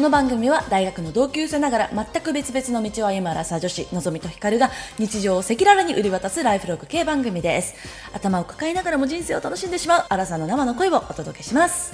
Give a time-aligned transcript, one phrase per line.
[0.00, 7.74] この番組は大学の同級生ながら全く別々の道を歩むアラサー女子のぞみとひかるが日常を赤裸々に売り渡すライフログ系番組です。
[8.14, 11.92] 頭を抱えながらも人生を楽しんでしまうアラサーの生の声をお届けします。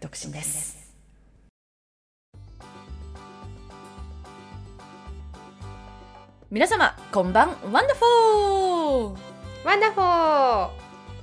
[0.00, 0.94] 独身です。
[6.52, 9.18] 皆様こんばんワンダフォー
[9.64, 10.70] ワンダフォ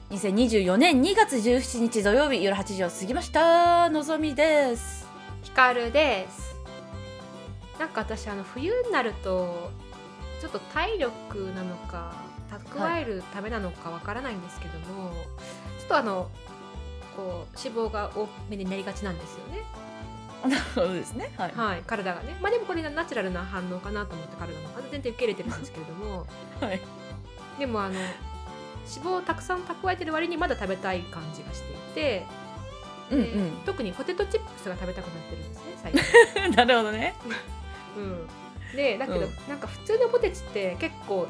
[0.10, 3.90] ー2024年2月17日土曜日夜8時を過ぎました。
[3.90, 5.05] のぞみです
[5.56, 6.54] ひかるです。
[7.80, 9.72] なんか私あの冬になると
[10.42, 12.14] ちょっと体力なのか
[12.74, 15.12] 蓄えるためなのかわからないんですけども、
[15.80, 16.30] ちょっとあの
[17.16, 19.64] こう脂肪が多めになりがちなんですよね。
[20.76, 21.32] そうですね。
[21.38, 21.84] はい、はい。
[21.88, 22.36] 体がね。
[22.42, 24.60] まあでもこれナチュラルな反応かなと思って体の
[24.92, 26.28] 全然受け入れてるんですけれども。
[26.60, 26.82] はい、
[27.58, 28.10] でもあの脂
[29.06, 32.26] 肪をたくさん蓄えてる割にまだ食べたい感じがしていて、
[33.12, 33.22] うん
[33.60, 36.46] で特にポテトチップスが食べたくなってるんですね最近。
[36.46, 37.14] う んなるほどね。
[37.98, 38.00] う
[38.74, 39.32] ん、でだけど、うん。
[39.48, 41.28] なんか普通のポテチって結構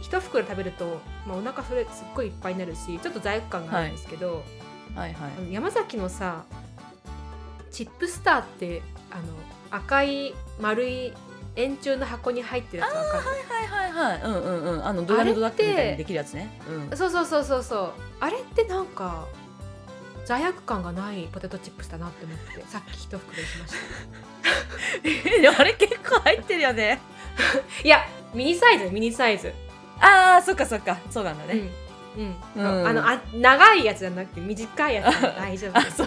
[0.00, 4.44] 一袋食べると、まあ、お腹それすっごいいっぱいになるしちょっと罪悪感があるんですけど、
[4.94, 5.30] はいはい。
[5.38, 6.44] あの山崎のさ
[7.70, 9.22] チップスターってあの
[9.70, 11.12] 赤い丸い
[11.56, 13.24] 円柱の箱に入ってるやつわかる？
[13.26, 14.86] はいはいはいうんうんうん。
[14.86, 16.48] あのドナルドダックみたいにできるやつね。
[16.90, 16.96] うん。
[16.96, 17.90] そうそうそうそうそう。
[18.20, 19.26] あれってなんか
[20.28, 23.72] 罪悪感がないポテトチップスだなって思ってさっき一袋にしまし
[25.54, 25.58] た。
[25.62, 27.00] あれ結構入ってるよね。
[27.82, 29.54] いやミニサイズミニサイズ。
[29.98, 30.98] あーそっかそっか。
[31.08, 31.70] そうなんだね、
[32.16, 32.36] うん。
[32.56, 32.80] うん。
[32.80, 32.86] うん。
[32.88, 35.82] あのあ長いやつじゃなくて短いやつで 大丈夫。
[35.82, 36.02] です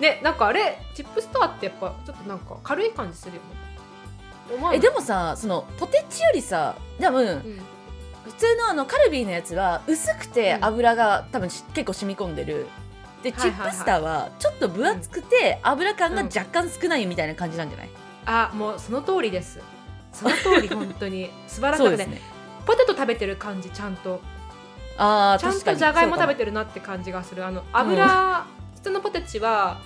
[0.00, 3.48] ねなんかあれチップスターってやっぱちょっとなんか軽い感じするよね。
[4.74, 7.77] えでもさそのポテチよりさ多分うん
[8.28, 10.64] 普通のあのカルビーのやつは薄くてうん。
[10.64, 12.66] 油が多分し結構染み込んでる。
[13.22, 17.90] でチップスターはちょっと分厚くて油感が若干少ないみたいな感じなんじゃない、
[18.26, 19.60] あもうその通りです。
[20.12, 21.30] その通り本当に。
[21.48, 22.20] 素晴らしいですね。
[22.64, 24.20] ポテト食べてる感じちゃんと。
[24.96, 27.44] あーちゃんとじゃがいも食べててるなって感じがする。
[27.44, 29.80] あの油、普通のポテチは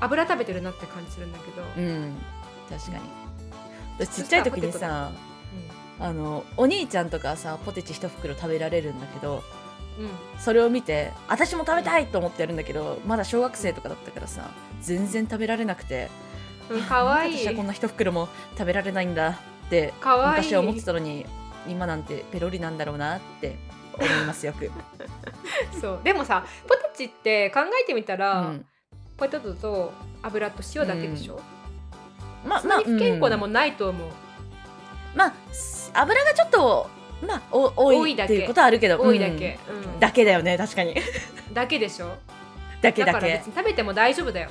[0.00, 2.16] 油食べてるなって感じするんだけど、うん。
[2.68, 3.28] 確かに。
[3.98, 5.10] 私ちっちゃい時にさ
[6.00, 9.42] あのお兄ちゃんとかさポテチ一袋食べられるんだけど
[9.98, 10.04] うん。
[10.04, 14.48] うんそれを見て私も食べたいと思ってやるんだけどまだ小学生とかだったからさ
[14.80, 16.08] 全然食べられなくて
[16.70, 17.32] うん、かわい。
[17.32, 19.34] い私はこんな一袋も食べられないんだっ
[19.70, 20.34] てかわい。
[20.34, 21.24] い昔は思ってたのに
[21.66, 23.56] 今なんてペロリなんだろうなって
[23.94, 24.70] 思いますよく、
[25.80, 26.00] そう。
[26.04, 28.64] でもさポテチって考えてみたうら、ん、
[29.16, 29.92] ポテトと
[30.22, 31.40] 油と塩だけでしょ、
[32.46, 33.50] まそんなに不健康なもん。
[33.50, 34.08] んないと思う、
[35.16, 36.90] まあす油がちょっと
[37.26, 39.80] まあお多いっていうことはあるけど多いだけ、ううん。
[39.96, 40.94] んだけだよね確かに。
[41.52, 42.16] だけでしょ？
[42.80, 43.38] だけだけ。
[43.38, 44.50] だ食べても大丈夫だよ、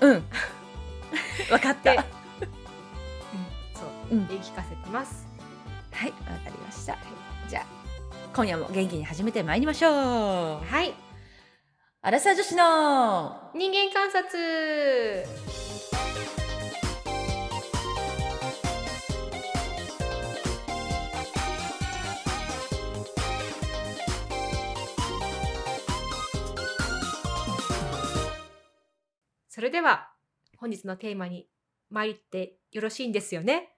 [0.00, 0.24] うん。
[1.48, 1.92] 分かった。
[1.92, 2.04] では
[3.74, 4.16] そう。
[4.16, 4.26] うん。
[4.28, 5.26] 言い聞かせてます。
[5.92, 6.12] いわか
[6.46, 6.96] りました。
[7.48, 7.64] じゃあ
[8.34, 9.92] 今夜も元気に始めてまいりましょう。
[10.64, 10.94] はい。
[12.02, 15.26] アラサー女子の人間観察
[29.60, 30.08] それでは
[30.56, 31.46] 本日のテーマに
[31.90, 33.68] 参ってよろしいんですよね？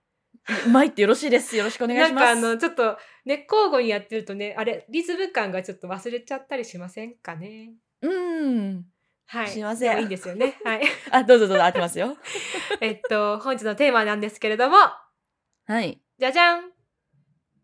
[0.69, 1.57] 参ってよろしいです。
[1.57, 2.25] よろしくお願いします。
[2.25, 7.73] なんかあのちょっとね交互にやってるとねあれリズム感がちょっと忘れちゃったりしませんかね？
[8.01, 8.85] うん。
[9.27, 9.49] はい。
[9.49, 9.99] しません。
[9.99, 10.57] いいんですよね。
[10.63, 10.83] はい。
[11.11, 12.17] あどうぞどうぞ合ってますよ。
[12.81, 14.77] えっと本日のテーマなんですけれども。
[15.67, 16.01] はい。
[16.17, 16.71] じゃじゃん。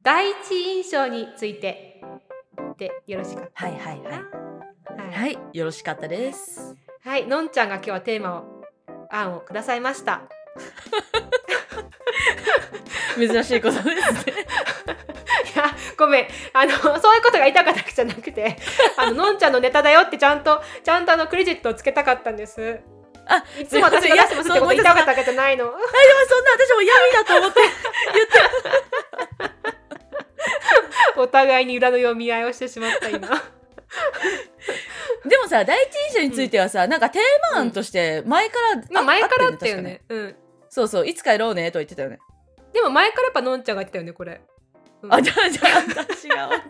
[0.02, 2.02] 第一印象について。
[2.78, 4.48] でよろしかったはいはいはい。
[5.06, 6.74] はい、はいよろしかったです
[7.08, 8.44] はいのんちゃんが今日はテーマを
[9.10, 10.20] 案をくださいました。
[13.16, 13.92] 珍しいことですね
[15.54, 15.64] いや
[15.96, 16.70] ごめんあの
[17.00, 18.58] そういうことが言いたかったわけじゃなくて
[18.98, 22.80] あののんちゃんのネタだよってちゃんとちゃんとあのクレジットをつけたかったんであす。
[23.58, 25.64] いつも私が出してますってこと言いたかったわけじゃないの。
[25.64, 25.80] あでも
[26.28, 27.60] そんな私も闇だと思って
[31.16, 33.28] お互いに裏の読み合いをしてしまった今。
[35.28, 37.22] でもさ第一印象についてはさ、なんかテー
[37.54, 40.00] マ案として前から、まあ前からあったよ確かね。
[40.08, 40.36] うん。
[40.68, 42.18] そうそういつかやろうねと言ってたよね、
[42.72, 44.40] でも前からやっぱのんちゃんが言ってたよねこれ。
[45.02, 45.14] うん。
[45.14, 45.66] あじゃあじゃあ
[46.04, 46.50] 私が。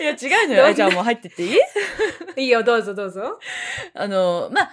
[0.00, 0.66] いや違うのよ。
[0.66, 1.46] あじゃあもう入ってってい
[2.36, 2.44] い？
[2.44, 3.40] いいよどうぞどうぞ。
[3.94, 4.70] あのまあ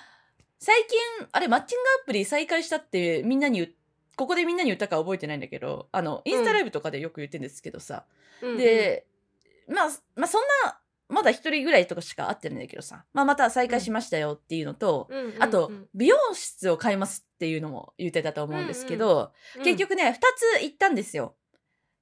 [0.60, 1.00] 最近
[1.31, 3.72] あれマッチングアプリ再開したってみんなに言っ
[4.16, 8.06] ここでみんなに言ったか覚えてないんだけどあのインスタライブとかでよく言ってるんですけどさ、
[8.42, 9.06] うんうん、で、
[9.67, 15.44] まあ、まあそんなまだ一人ぐらいとかしか会ってるんだけどさ、まあ、また再開しましたよっていうのと、うんうんうん。
[15.44, 20.19] あと、美容室を変えますっていうのも言ってたと思うんですけど、うん結局ね、二
[20.59, 21.35] つ行ったんですよ。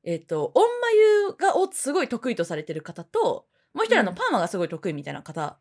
[0.05, 0.63] えっ、と、温
[1.37, 4.15] 眉がをすごい得意とされてる方と、もう一人あの、うん。
[4.15, 5.57] パーマがすごい得意みたいな方、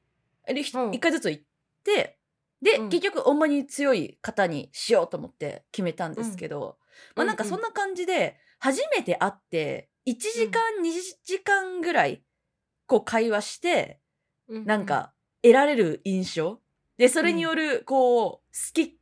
[0.49, 0.59] うん。
[0.59, 1.45] 一回ずつ行っ
[1.85, 2.19] て、
[2.61, 2.89] で、うん。
[2.91, 6.79] 結局、温眉に強い方にしようと思って決めたんですけど、
[7.17, 10.93] まあなんかそんな感じで、初めて会って、1時間、2
[11.25, 12.23] 時間ぐらい、
[12.87, 14.01] こう会話して、
[14.49, 15.13] うなん、か
[15.43, 16.61] 得られる印象。
[16.99, 18.41] でそれによるこう好
[18.73, 18.99] き、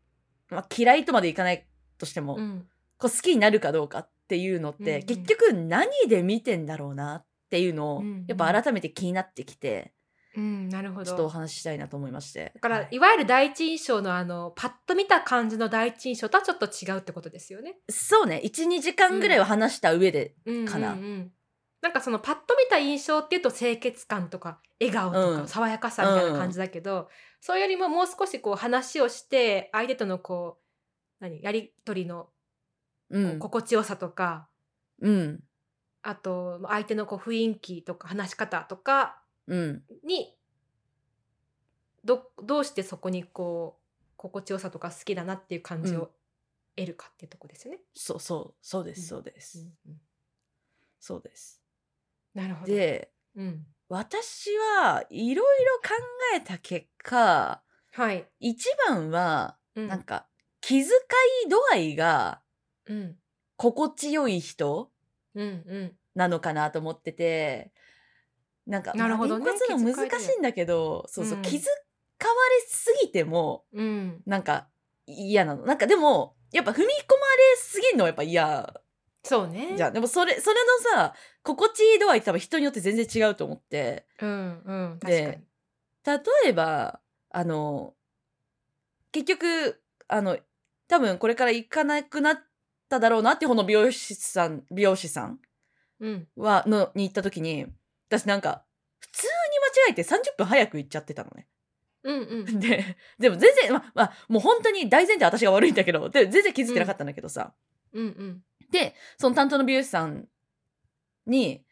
[0.49, 1.67] まあ、嫌いとまでいかない
[1.99, 2.67] としても、うん。
[2.99, 5.02] こう好きになるかどうかっていうのって、うんうん。
[5.06, 8.25] 結局何で見てんだろうなっていうのを、うんうん。
[8.29, 9.93] やっぱ改めて気になってきて
[10.41, 11.29] うん、なるほちょっとおど。
[11.29, 12.53] 話ししたいなと思いまして。
[12.55, 12.89] だから、はい。
[12.93, 17.77] い、わゆる第一印象のあのパッと見た感じの第一印象とはちょっと違うってことですよね。
[17.91, 18.41] そうね。
[18.43, 20.35] 12時間ぐらいは話した上で、
[20.67, 20.93] かな。
[20.93, 20.99] うん。
[20.99, 21.33] うんうん。
[21.83, 25.49] なんかそのパッと見た印象っていうと清潔感とか笑顔とかうん。
[25.49, 27.09] 爽やかさみたいな感じだけど、
[27.41, 30.59] それよりももう少しこう話をして相手とのこ
[31.21, 31.43] う何？
[31.43, 32.29] やり取りの
[33.11, 33.39] うん。
[33.39, 34.49] 心地よさとか、
[35.03, 35.41] うん。
[36.03, 39.20] あと相手のこう雰囲気とか話し方とか
[39.50, 39.82] うん。
[40.05, 40.37] に
[42.05, 46.00] どどうしてそこにこう心地よさとか好きだなっていう感じうん。
[46.02, 46.11] を
[46.76, 47.81] 得るかっていうとこですよね。
[47.94, 50.00] そうそうそうですそうでうす、んうん。
[51.00, 51.61] そうです。
[52.32, 52.73] なるほど。
[52.73, 55.91] でうん、私はいろいろ考
[56.37, 57.62] えた結果
[57.93, 58.25] はい。
[58.38, 59.88] 一番はうん。
[59.88, 60.26] なんか
[60.61, 60.87] 気遣
[61.47, 62.41] い度合いが
[62.87, 63.17] うん。
[63.56, 64.91] 心地よい人
[65.35, 65.93] うんうん。
[66.14, 67.73] なのかなと思ってて
[68.71, 69.45] なんかなるほどね。
[69.45, 71.43] の難しいんだけどそうそう、うん。
[71.43, 72.31] 気遣われ
[72.69, 74.23] すぎてもうん。
[74.27, 74.69] なんか
[75.07, 75.65] 嫌なの。
[75.65, 76.97] なんかでもやっぱ踏み込まれ
[77.57, 78.81] すぎるのはやっぱ嫌
[79.25, 79.75] そうね。
[79.77, 79.93] じゃん。
[79.93, 80.57] でもそれそれ
[80.95, 84.07] のさ心地いい度合いって多分人によって全然違うと思って。
[84.21, 84.99] うんうん。
[85.01, 86.21] 確かでに。
[86.45, 87.01] 例えば
[87.31, 87.95] あの
[89.13, 90.39] 結局あの
[90.89, 92.39] 多分これから行かなくなっ
[92.89, 95.41] ただろうなっていう方の美容師さん美容師さん
[96.01, 96.29] うん。
[96.37, 97.67] はのに行った時に
[98.11, 98.65] 私なんか
[98.99, 99.31] 普通に
[99.87, 101.47] 間違えて30分早く行っちゃってたのね。
[102.03, 107.53] うんうんででも全然、ままあ、もう本当に大前提私が悪いんだけどで全然気づいてなかったんだけどさ、
[107.93, 110.29] うんうんでその担当の美容師さん
[111.27, 111.65] に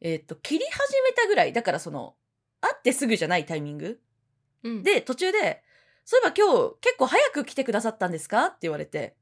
[0.00, 2.16] えっと切り始めたぐらいだからその
[2.60, 4.00] 会ってすぐじゃないタイミング
[4.64, 4.82] うん。
[4.82, 5.62] で途中で
[6.04, 9.16] 「そういえば今日結構早く来てくださったんですか?」って言われて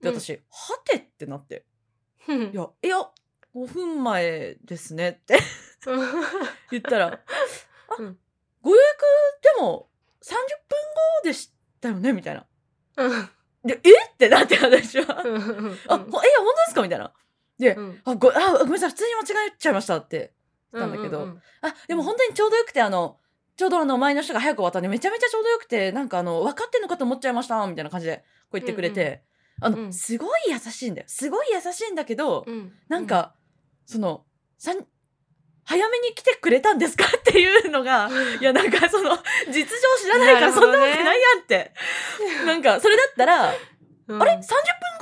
[0.00, 1.64] でうん私「はて?」ってなって
[2.28, 3.10] 「うんいやいや
[3.54, 5.38] 5分前ですね」って
[6.70, 7.20] 言ったら「あ、
[7.98, 8.18] うん。
[8.62, 9.00] ご予約
[9.56, 9.88] でも
[10.22, 10.38] 30分
[11.22, 12.46] 後でしたよね」みたいな。
[12.96, 13.28] うん。
[13.64, 14.04] で「え？
[14.06, 15.34] っ?」てなって私は「うん。
[15.34, 15.78] うん。
[15.88, 16.22] あほえ本当で
[16.68, 17.12] すか?」みたいな。
[17.58, 18.02] でうん。
[18.04, 20.32] あごあごめんなさい普通に間違えちゃいましたって
[20.72, 21.18] なんだけど。
[21.18, 23.18] うんうんあでも本当にちょうどよくてあの
[23.56, 28.18] ちょうどあの前の人が早く終わったんでめちゃめちゃちょうどよくてなんかあの分かってんのかと思っちゃいましたみたいな感じで
[28.50, 29.24] こう言ってくれて、
[29.60, 29.92] あの、うん。
[29.92, 31.08] すごい優しいんだよ。
[31.08, 32.72] すごい優しいんだけど、うん。
[32.88, 33.34] なんか、
[33.86, 34.24] その
[35.68, 37.04] 早めに来てくれたんですか？
[37.04, 38.08] っていうのが
[38.40, 39.10] いやなんかその
[39.48, 41.72] 実情知らないからそんなわけないやんって
[42.46, 43.48] なんかそれだったら、
[44.08, 44.44] うんあれ？30分後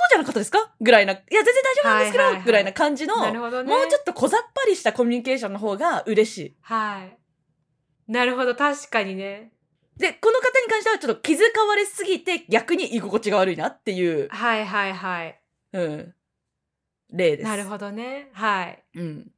[0.09, 0.69] じゃなかったですか？
[0.81, 3.39] ぐらいないや全然大丈夫なんですけど、はいはいはいぐらいな感じのね。
[3.39, 3.51] もう
[3.87, 6.57] ちょっと小ざっぱりしたコミュニケーションの方が嬉しい。
[6.61, 8.11] はい。
[8.11, 9.53] なるほど確かにね。
[9.95, 15.41] で、この方に関してはちょっと気遣われすぎて逆に居心地が悪いなっていう、はいはいはい。
[15.71, 16.13] うん、
[17.13, 17.49] 例です。
[17.49, 18.29] なるほどね。
[18.33, 18.83] はい。
[18.95, 19.31] うん。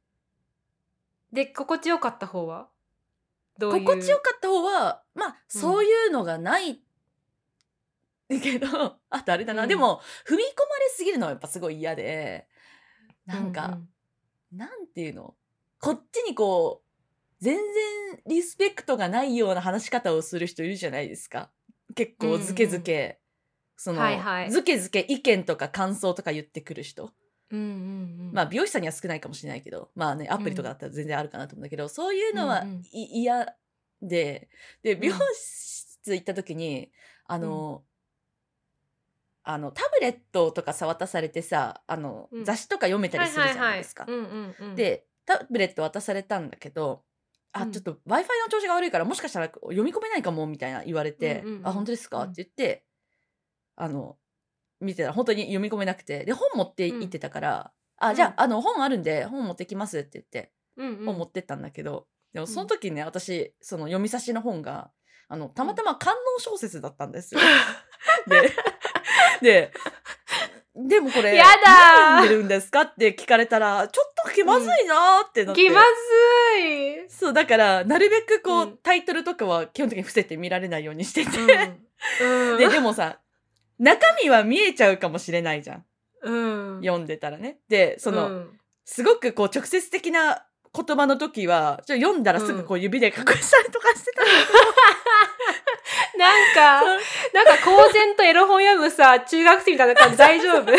[1.32, 2.68] で心地よかった方は？
[3.58, 3.84] どういう？
[3.84, 6.82] 心地よかった方は、まあ、そういうのがない
[8.28, 8.66] けど、
[9.10, 9.68] あとあれだな、うん。
[9.68, 12.48] でも、踏み込まれすぎるのはやっぱすごい嫌で、
[13.26, 13.78] なんか、
[14.52, 15.36] なんていうの？
[15.80, 16.90] こっちにこう、
[17.42, 21.50] 全然リスペクトがないような話し方をする人いるじゃないですか。
[21.94, 23.20] 結構ズケズケ、
[23.76, 24.50] その、はいはい。
[24.50, 27.12] ズケズケ意見とか感想とか言ってくる人。
[27.50, 27.72] うんうんう
[28.30, 28.30] ん。
[28.32, 34.08] まあ美容師さんには少ないかもしれないけど、まあね、アプリとかだったら全然あるかなと思うんだけど、そういうのはうんうん。
[34.08, 34.48] で、
[34.82, 35.00] で、ん。
[35.00, 36.90] 美容室行った時に、
[37.26, 37.84] あの、
[39.42, 42.44] あの、タブレットとかさ、渡されてさ、あの、うん。
[42.44, 44.06] 雑誌とか読めたりするじゃないですか。
[44.76, 47.04] で、タブレット渡されたんだけど、
[47.52, 47.72] あ、うん。
[47.72, 52.84] ちょっと Wi-Fi の調子が悪いから、もしかしたら読み込めないかも、みたいな言われて、うんうんうんあ、本当ですか、うんって言って、
[53.76, 54.16] あの、
[54.80, 64.90] 見てたら本当に読み込めなくて、で、本持って行ってたから、あ、じゃあ、あの、本あるんで、本持ってきますって言って、本持ってったんだけど、でもその時ね、私、その読み差しの本が、
[65.28, 67.40] あの、たまたま観音小説だったんですよ。
[68.26, 68.52] で、
[69.42, 69.72] で、
[70.74, 71.56] でもこれやだー。
[71.56, 75.86] 何読んでるんですかって聞かれたらちょっと気まずいなーってなって、気まず
[76.58, 77.10] い。
[77.10, 78.76] そうだからなるべくこう、うん。
[78.78, 81.38] タイトルとかは基本的に伏せて見られないようにしてて、
[82.22, 82.58] うん。
[82.58, 83.18] ででもさ
[83.80, 85.84] 中身は見えちゃうかもしれないじゃん。
[86.22, 86.30] う
[86.78, 86.80] ん。
[86.82, 87.58] 読んでたらね。
[87.68, 88.50] でその、うん。
[88.84, 90.44] すごくこう直接的な
[90.74, 93.32] 言葉の時はちょ読んだらすぐこう指で隠したり
[93.72, 94.22] とかしてた、
[96.18, 96.82] なんか、
[97.32, 100.66] なんか公然とエロ本読むさ、中学生みたいな感じ大丈夫？
[100.66, 100.78] そうそう。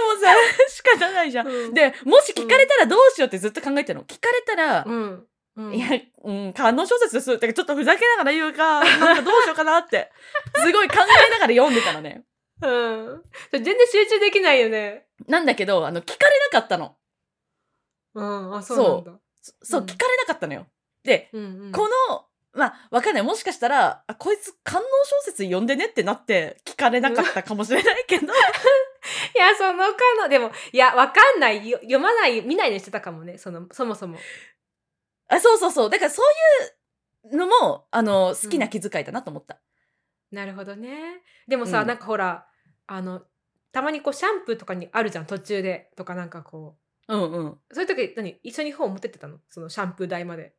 [0.00, 0.34] もさ
[0.68, 1.74] 仕方ないじゃん、うん。
[1.74, 4.04] でもし聞かれたらどうしようってずっと考えてるの。
[4.04, 5.26] 聞かれたら、うん。
[5.56, 5.88] うんいや、
[6.24, 7.30] うん、観音小説です。
[7.32, 10.10] だからちょっとふざけながら言うか、なんかどうしようかなって、
[10.64, 12.24] すごい考えながら読んでたのね。
[12.60, 13.22] うん。
[13.52, 15.06] 全然集中できないよね。
[15.28, 16.96] なんだけど、あの、聞かれなかったの。
[18.14, 18.56] うん。
[18.56, 19.20] あ、そうなんだ。
[19.42, 20.66] そそう、うん聞かれなかったのよ。
[21.04, 21.72] で、うんうん。
[21.72, 23.22] この、まあ、わかんない。
[23.22, 28.36] もしかしたら、あ、こいつ観音小説読んでねってなって聞かれなかったかもしれないけど、 い
[29.36, 31.68] や、そのかの、でも、いや、わかんない。
[31.68, 33.38] よ読まない、見ないようにしてたかもね。
[33.38, 34.18] その、そもそも。
[35.28, 35.90] あ、そうそうそう。
[35.90, 39.60] だからそういうのも、あの、好きな気遣いだなと思った。
[40.30, 41.22] なるほどね。
[41.48, 42.46] でもさ、うんなんかほら、
[42.86, 43.22] あの、
[43.72, 45.90] たまにこう、シャンプーとかにあるじゃん、途中で。
[45.96, 46.76] とかなんかこ
[47.08, 47.46] うんうん。
[47.50, 47.58] う。
[47.72, 48.38] そういう時、何？
[48.42, 49.38] 一緒に本持ってってたの？
[49.48, 50.54] そのシャンプー台まで。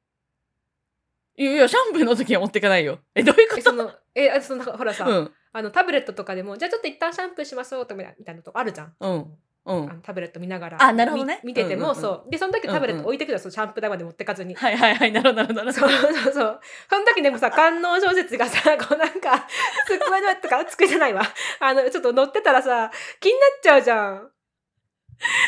[1.37, 2.99] いやいや、シャンプーの時は持ってかないよ。
[3.13, 5.31] え、どういうこえ、とその、え、あその、ほらさ、うん。
[5.51, 8.95] あの、タブレットとかでも、じゃあちょっと一旦シャンプーしましょうとかみたいなとこあるじゃん。
[8.99, 9.37] うん。
[9.65, 9.85] うあん。
[9.87, 10.81] のタブレット見ながら。
[10.81, 12.29] あなるほどねみ見てても、うんうんうんそう。
[12.29, 14.53] で、その時タブレット置いてくるじゃん、そのシャンプー台まで持ってかずに。
[14.55, 15.11] はいはいはい。
[15.11, 16.19] なるほどなるほどなるほそうど。
[16.19, 16.59] そうそう。
[16.89, 19.47] その時でもさ、観音小説がさ、こうなんか、
[19.87, 21.23] 机の上とか、机じゃないわ。
[21.59, 24.31] あの、ちょっと乗ってたらさ、気になっちゃうじゃん。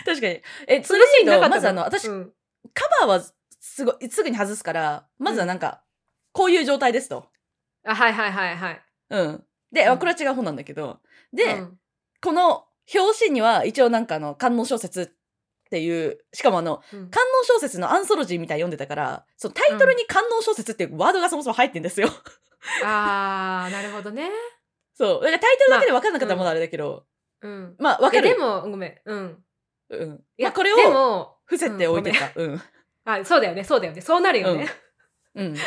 [0.05, 0.41] 確かに。
[0.67, 2.33] え、そののシーンなかったまずあの、私、うん
[2.73, 3.21] カバーは
[3.59, 5.81] すごい、すぐに外すから、まずはなんか、
[6.31, 7.27] こういう状態ですと。
[7.85, 8.81] あ、はいはいはいはい。
[9.09, 9.43] うん。
[9.71, 10.99] で、うんあこれは違う本なんだけど、
[11.33, 11.79] で、うん
[12.21, 22.09] この表紙には一応なんかあの、観音小説っていう、しかもあの、うん観音小説のアンソロジーみたいに読んでたから、そのタイトルに観音小説っていうワードがそもそも入ってんですよ。
[22.83, 24.29] あー、なるほどね。
[24.93, 25.23] そう。
[25.23, 27.05] だからタイトルだけで分かんなかったらまだあれだけど、
[27.41, 27.75] うん。
[27.77, 28.29] まあ、分かる。
[28.29, 29.01] えでも、ごめん。
[29.05, 29.43] うん。
[29.89, 30.23] うん。
[30.37, 32.31] いや、まあ、これでをも、伏せておいてた。
[32.35, 32.61] うん。
[33.05, 34.01] あ、そうだよね、そうだよね。
[34.01, 34.67] そうなるよね。
[35.35, 35.57] うん。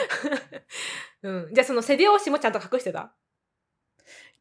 [1.22, 1.48] うん。
[1.54, 3.14] じゃあその背表紙もちゃんと隠してた？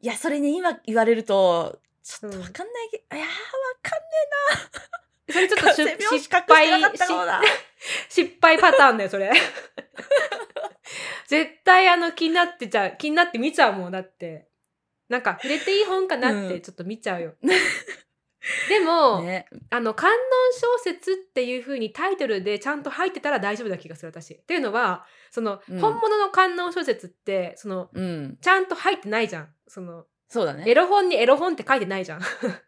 [0.00, 3.34] いや、それね、今言われると、ちょっとわかんないけど、いやー、わ
[3.82, 4.00] かん
[5.32, 6.04] それちょっと失て
[6.52, 6.68] 敗
[8.08, 9.30] 失敗パターンだよ、それ。
[11.28, 12.96] 絶対あの気になってちゃう。
[12.98, 14.48] 気になって見ちゃうもんだって。
[15.08, 17.34] なんか触れていい本かなっうんてちょっと見ちゃうよ。
[18.68, 19.46] でも、ね。
[19.70, 20.18] あの観音
[20.52, 24.34] 小説っていう風にタイトルでちゃんと入ってたら大丈夫な気がする私。
[24.34, 28.38] っていうのはその、うん本物の観音小説ってそのうん。
[28.40, 29.54] ちゃんと入ってないじゃん。
[29.68, 30.64] そのそうだね。
[30.66, 32.20] エロ本にエロ本って書いてないじゃん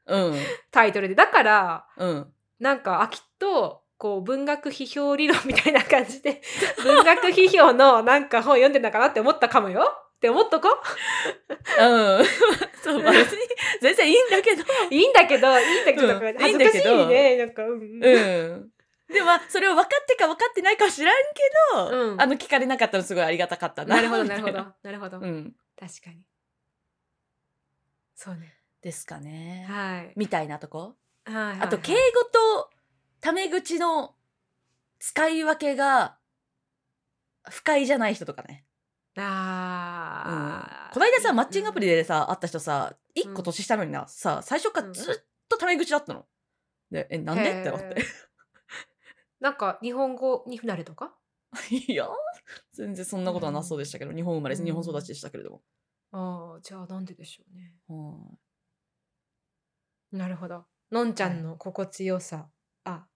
[0.07, 0.35] うん。
[0.73, 1.15] タイトルで。
[1.15, 2.27] だからうん。
[2.59, 6.43] なんかあきっとこう文学批評理論みたいな感じで
[6.83, 9.81] 文学批評のなんか本読んでんだかなって思ったかもよ
[10.17, 10.69] って思っとこ
[11.79, 12.25] うん。
[12.83, 13.39] そう、まあ別に
[13.81, 14.65] 全然いいんだけど。
[14.91, 18.09] いいんだけどいいんだけど、うん恥ずかしいねなんかうん、うんう
[18.57, 18.69] ん。
[19.13, 23.97] でもまあ、それを分かってか分かってないかは知らんけど、うんあの、聞かれなかったのすごいありがたかったな。
[23.97, 24.73] なるほどなるほみたいど。
[24.83, 25.55] なるほど、 うん。
[25.79, 26.23] 確かに
[28.23, 29.67] そうねですかね。
[29.69, 30.95] はいみたいなとこ？
[31.25, 31.99] はいはいはいあと、敬語
[32.33, 32.71] と
[33.21, 34.15] タメ口の
[34.99, 36.17] 使い分けが
[37.49, 38.65] 不快じゃない人とかね。
[39.17, 39.23] うん
[40.93, 45.15] この間さ、マッチングアプリででさ、会った人さ、一個年下のにな、さ、最初からずっ
[45.49, 46.25] とタメ口だったの。
[46.91, 47.61] で、え、なんで？
[47.61, 48.05] ってなって。
[49.41, 51.15] なんか日本語に不慣れとか？
[51.71, 52.09] いや、
[52.73, 55.63] 全然そんなことはなそうでしたけど、日本生まれ、うん日本育ちでしたけれども。
[56.13, 58.29] ああじゃあなんででしょうねは
[60.13, 62.51] いなるほどのんちゃんの心地よさ、
[62.85, 63.07] あ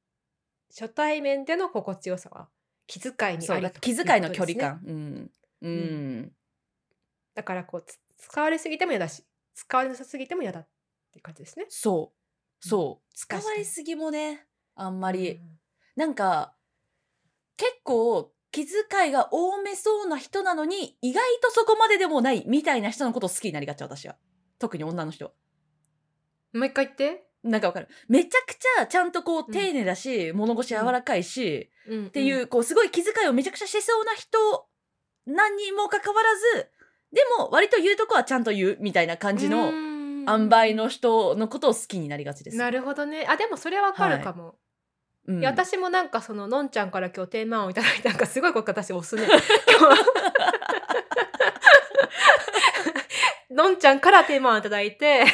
[0.71, 2.49] 初対面での心地よさは
[2.87, 4.83] 気遣いにそうだありと気遣いの距離うことですね感。
[4.87, 5.31] うん。
[5.61, 6.33] うん。
[7.35, 9.25] だからこうつ使われすぎても嫌だし
[9.55, 10.69] 使われなさすぎても嫌だっ
[11.13, 12.17] ていう感じですねそう。
[12.61, 13.15] そう。
[13.15, 15.41] 使われすぎもね、あんまあり。
[15.95, 16.57] なんか、
[17.57, 24.17] 結構、気遣いが多めそうな人なのに、意外とそこまででもないみたいな人のことを好きになりがち、私は。
[24.59, 25.31] 特に女の人は。
[26.55, 27.89] もう一回言って、なんかわかる。
[28.09, 34.39] めちゃくちゃちゃんとこううん丁寧だし、物腰柔らかいし、うん、っていう、こうすごい気遣いをめちゃくちゃしそうな人
[35.27, 36.71] 何にもかかわらず、
[37.13, 42.57] でも割と言うとこはちゃんと言うみたいな感じの塩梅の人のことを好きになりがちです。
[42.57, 44.57] なるほどねあでもそれはわかるかも、
[45.29, 49.27] うんいや私もなんかそののんちゃんから今日テーマをいただいたなんかすごいこれ私押すね
[53.51, 55.25] のんちゃんからテーマをいただいて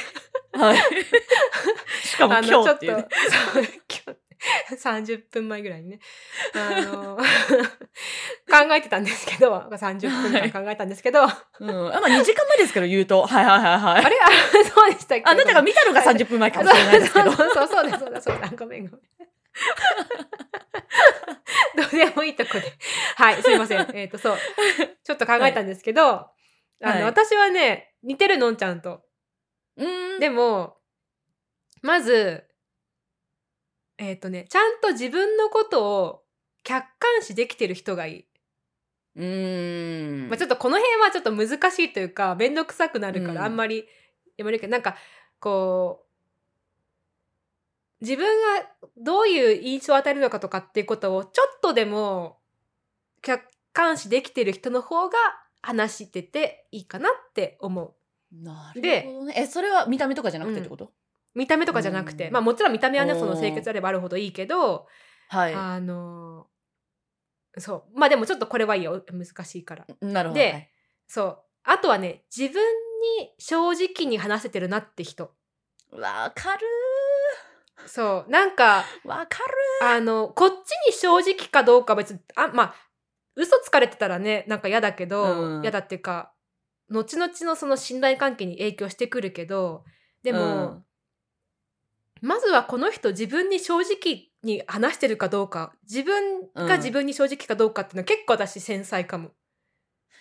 [0.53, 0.79] はい。
[2.05, 3.07] しかも今日っていう、ね。
[3.53, 4.23] そう今日
[4.75, 6.01] 30分前ぐらいにね
[6.55, 7.17] あの
[8.51, 11.29] 考えてたんですけど30分間考えたんですけど、うん。
[11.29, 13.27] あまあ2時間前ですけど言うと。
[13.27, 14.05] はいはいはいはい。
[14.05, 14.17] あれ？
[14.21, 14.29] あ
[14.69, 15.25] そうでしたっけ？
[15.25, 17.33] あなたが見たのが30分前かもしれないですけど。
[17.33, 19.01] そうそうそうだそうだそうだごめんごめん
[21.77, 22.63] どうでもいいとこで。
[23.17, 23.87] はいすいません。
[23.97, 24.39] えっ、とそう。
[25.05, 26.33] ちょっと考えたんですけど、あ
[26.81, 27.03] の、はい。
[27.05, 29.03] 私はね似てるのんちゃんと。
[29.77, 30.21] うん。
[30.21, 30.79] でも
[31.83, 32.45] まず
[33.99, 36.23] えっ、とねちゃんと自分のことを
[36.65, 38.27] 客観視できてる人がいい、
[39.17, 40.29] うーん。
[40.29, 43.35] まあ、ちょっとこの辺はちょっと難しいというか面倒くさくなるかうん。
[43.35, 43.87] らあんまり
[44.37, 44.97] やめるけど、なんか
[45.41, 46.12] こう
[48.03, 48.27] 自分
[48.61, 48.69] が
[48.99, 52.39] どういう印象を与えるのかとかっていうことをちょっとでも
[53.23, 55.17] 客観視できてる人の方が
[55.63, 57.95] 話してていいかなって思う。
[58.33, 59.35] なるでほどね。
[59.37, 60.93] え、それは見た目とかじゃなくてってこと、
[61.35, 62.33] 見た目とかじゃなくて、うん。
[62.33, 64.89] まあもちろん見た目はねその清潔であればあるほどいいけど、
[65.29, 65.55] はい。
[65.55, 66.49] あの
[67.59, 67.99] そう。
[67.99, 69.01] まあでもちょっとこれはいいよ。
[69.13, 69.87] 難しいから。
[70.01, 70.41] なるほど。
[70.41, 70.71] ではい。
[71.07, 71.39] そう。
[71.65, 72.61] あとはね自分
[73.19, 75.33] に正直に話せてるなって人。
[75.93, 76.67] わかる
[77.87, 79.09] そうなんかー。
[79.09, 79.39] わか
[79.83, 80.53] あのこっち
[80.87, 82.75] に正直かどうかは別にあまあ
[83.35, 86.33] 嘘つかれてたらねなんか嫌だけどうん嫌、だっていうか
[86.91, 89.85] 後々のその信頼関係に影響してくるけど
[90.23, 90.39] でる。
[90.39, 90.85] も、
[92.21, 99.33] まずはこの人自分に正直に話してるかどうか自分が自分に正直かどうかっていうのは結構私繊細かも。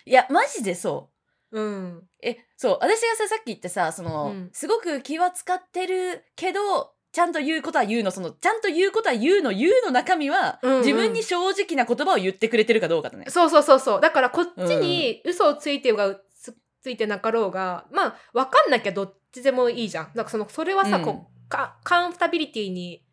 [0.04, 1.12] いや、マジでそう。
[1.52, 10.80] うん、えそう私がささっき言ってさその、うんすごく気は使ってるけどちゃんと言うことは言うのそのちゃんと言うことは言うの言うの中身は、うんうん。
[10.80, 13.26] 自分に正直な言葉を言ってくれてるかどうかだね。
[13.28, 14.00] そうそうそうそう。
[14.00, 20.06] だからこっちに嘘をついてがつついてなかろうがまあ分かんなきゃどっちでもいいじゃん。
[20.06, 21.04] だからそのそれはさ、うん。
[21.04, 23.04] こうかカンフタビリティに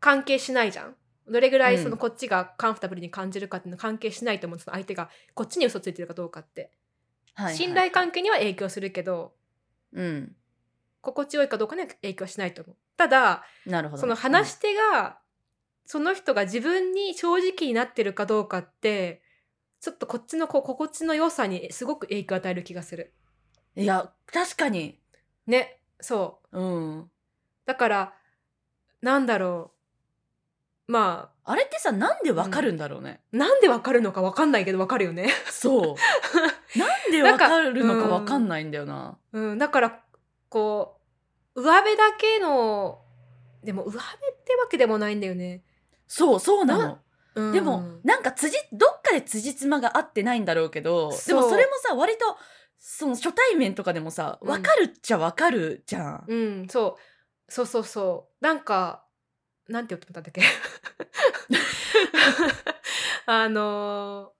[0.00, 0.94] 関係しないじゃん。
[1.26, 1.98] どれぐらいそのうん。
[1.98, 4.58] こっちがカンフタブルに感じるかっていうのは関係しないと思う。
[4.58, 6.72] その相手がこっちに嘘ついてるかどうかって、
[7.32, 7.56] はいはい。
[7.56, 9.32] 信頼関係には影響するけど
[9.94, 10.36] うん
[11.04, 12.76] 心地よいかどうかには影響しないと思う。
[12.96, 13.98] ただなるほど。
[13.98, 15.18] ね、その話し手が、
[15.86, 19.22] その人が自分に正直になってるかどうかって
[19.80, 23.12] ちょっとこっちのこう心地の良さにすごく影響を与える気がする。
[23.76, 24.98] うんいや確かに。
[25.46, 26.58] ねそう。
[26.58, 27.10] うん。
[27.66, 28.14] だから
[29.02, 29.72] なんだろ
[30.88, 30.92] う。
[30.92, 35.28] まあれってさなんでわかるんだろうね、あなんでわかるのかわかんないけどわかるよね。
[35.50, 35.96] そう。
[36.78, 39.18] なんでわかるのかわかんないんだよな。
[39.32, 40.03] うん、だから
[40.54, 41.00] こ
[41.56, 43.00] う上辺だけの
[43.64, 45.64] でも上辺ってわけでもないんだよね。
[46.06, 46.82] そうそうなの。
[46.84, 47.00] な
[47.34, 47.52] うん。
[47.52, 52.36] でも、なんか辻どっかで辻褄が合ってないんだろうけどでもそれもさ割と
[52.78, 54.48] その初対面とかでもさうん。
[54.48, 56.24] 分かるっちゃ分かるじゃん。
[56.28, 57.52] うんそう。
[57.52, 58.44] そうそうそう。
[58.44, 59.04] なんか
[59.68, 60.40] なんて言ってたんだっけ？
[63.26, 64.34] あのー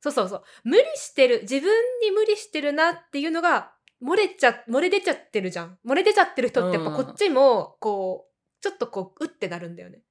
[0.00, 0.42] そうそうそう。
[0.64, 1.68] 無理してる自分
[2.00, 5.78] に無理してるなっていうのが漏れちゃ漏れ出ちゃってるじゃん。
[5.86, 7.04] 漏れ出ちゃってる人ってやっぱうん。
[7.04, 10.02] こっちもこうちょっとこううってなるんだよね。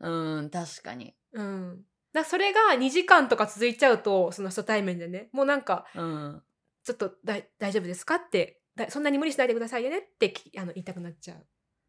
[0.00, 1.14] うん確かに。
[1.32, 1.82] うん。
[2.12, 5.28] だそれが2時間とか続いちゃうとその初対面でね。
[5.32, 6.42] もうなんかうん。
[6.84, 11.46] ちょっとだい大丈夫ですかってだそんなに無理しないでくださいねってきあの言いたくなっちゃう。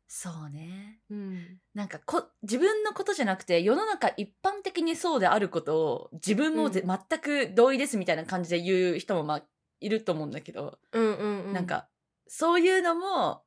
[0.08, 1.00] そうね。
[1.10, 1.60] うん。
[1.74, 9.44] なんかこ自分のことじゃなくて世の中一般的にそうであることを自分もぜ、う全く同意ですみたいな感じで言う人もまあ
[9.80, 11.88] いると思うんだけど、うんうんうん、なんか
[12.28, 13.44] そういうのも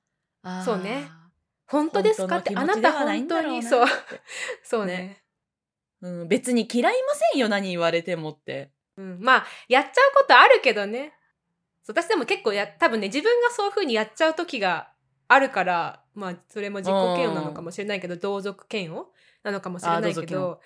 [0.64, 1.11] そうね。
[1.67, 2.38] 本当ですか？
[2.38, 2.53] って。
[2.55, 3.87] あなた本当にそう。
[4.62, 4.97] そうね。
[4.97, 5.23] ね
[6.01, 8.71] うん、別に嫌いませんよ何言われてもって。
[8.97, 11.12] うん、まあやっちゃうことあるけどね。
[11.87, 14.93] 私でも結構や多分ね自分がそういう風にやっちゃう時が
[15.27, 19.07] あるからまあそれも自己嫌悪なのかもしれないけど同族嫌悪
[19.43, 20.61] なのかもしれないけど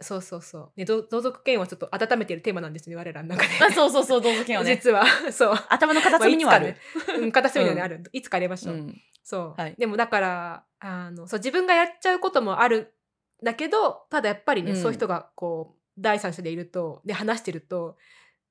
[0.00, 3.48] そうそうそう、ね、同同族嫌悪はちょっと温めてるテーマなんですよね我らの中で。
[3.64, 4.76] あそうそうそう同族嫌悪ね。
[4.76, 5.04] 実は。
[5.32, 5.54] そう。
[5.68, 6.76] 頭の片隅にはある。
[6.94, 9.02] まあうん片隅にはね ある、いつかやりましょう、うん。
[9.24, 9.74] そう、はい。
[9.76, 12.94] でもだからあのそう自分がやっちゃうこともある
[13.42, 14.76] んだけどただやっぱりね、うん。
[14.76, 17.96] そういう人がこう第三者でいるとで話してると、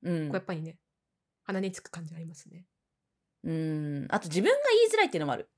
[0.02, 0.26] うん。
[0.26, 0.78] こうやっぱりね
[1.44, 2.66] 鼻につく感じありますね。
[3.44, 4.06] うん。
[4.10, 5.48] あと自分が言いづらいっていうのもある。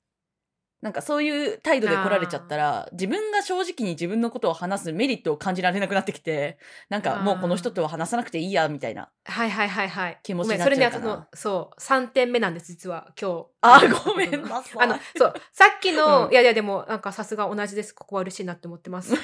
[0.82, 10.18] なんかそういう態度で来られちゃったら自分が正直に自分のことを話すメリットを感じられなくなってきてなんかもうこの人とは話さなくていいやみたいなはいはいはいはい。
[10.22, 13.46] 気持ちになっちゃうかなそのそう3点目なんです実は今日。
[13.60, 19.14] あうんごめんなさい あのそうさっきの、うんいやいやでもなんかさすが同じですここは嬉しいなって思ってます。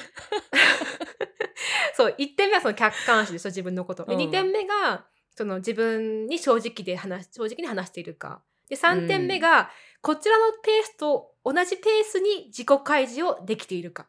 [1.95, 4.05] そう1点目はその客観視でしょ自分のこと。
[4.05, 8.43] でうん2点目がその自分に正直で話正直に話しているか。
[8.69, 9.69] で3点目が、
[10.01, 14.07] こちらのペースと同じペースに自己開示をできているか。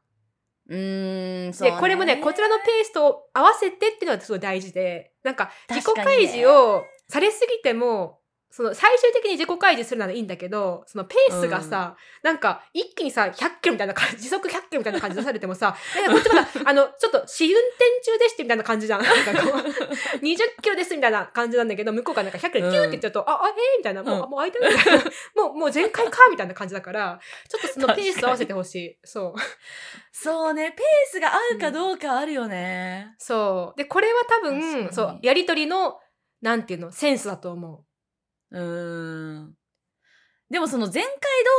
[0.68, 8.18] うーんそうでこれもねこちらのペースと合わせてっていうのがすごい大事でなんか自己開示をされすぎても
[8.51, 19.03] その最終的に自己開示するならいいんだけどそのペースがさ、なんか一気にさ100キロみたいな感じ時速100キロみたいな感じ出されてもさ「えこっちまだあのちょっと試運転中でして」みたいな感じじゃん。
[19.03, 19.61] なんかこう
[20.25, 25.05] 20キロですみたいな感じなんだけど向こうがなんか100キロキューって言っちゃうと「ああえー、みたいな「もう,、うんもう空いてる」みたいな
[25.37, 28.99] 「もうもう全開か」みたいな感じだからちょっとそのペースと合わせてほしい。
[29.05, 29.41] そう。
[30.21, 30.73] そうね。
[30.73, 33.79] ペースが合うかどうかあるよね、そう。
[33.79, 34.93] で、これは多分、に。
[34.93, 36.01] そう、やりとりの、
[36.43, 39.55] なんていうの、センスだと思うーん
[40.51, 41.13] でもその前回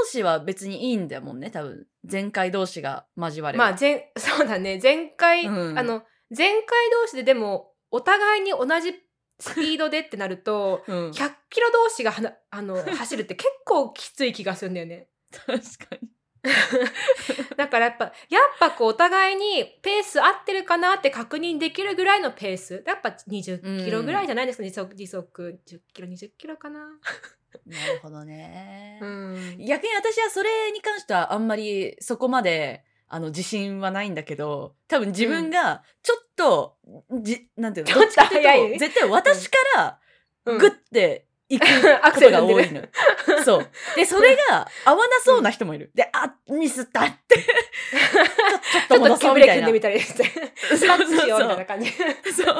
[0.04, 3.54] 同士は別にいいんだもんね多分前回同士が交わう。
[3.54, 4.80] ればまあ、前、 そうだね。
[4.82, 6.04] 前回、うんあの、
[6.36, 8.94] 前回同士ででも、お互いに同じ
[9.40, 15.10] スピードでってなると、うん、確100キロ同士がはなあの走るって結構きつい気がするんだよね。
[15.32, 16.10] かに
[17.58, 18.14] だからやっぱ、やっ
[18.60, 22.84] ぱこうお互いにペース合ってるかなって確認できるぐらいのペース。
[22.86, 26.80] やっぱ20キロぐらいじゃないですか、時速、時速10キロ、20キロかな？
[27.66, 29.58] なるほどね、 うん。
[29.66, 36.78] 逆に私はそれに関してはあんまりそこまであの自信はないんだけど多分自分がちょっと、
[37.22, 37.92] じなんていうの？
[37.92, 40.00] っとどっちかい絶対私から
[40.46, 40.58] うん。
[40.60, 41.66] グッていく
[42.06, 42.88] アことが多いのよ。
[43.44, 43.70] そう。
[43.96, 45.90] で、それが合わなそうな人もいる。
[45.96, 47.38] で、あ、ミスったって。
[47.38, 48.30] ちょちょっ
[48.72, 49.62] ちょっと戻そうみたいな。
[49.62, 50.24] 踏んでみたりして。
[50.78, 51.92] スタッチしようみたいな感じ。
[51.92, 52.46] そう。
[52.46, 52.54] だ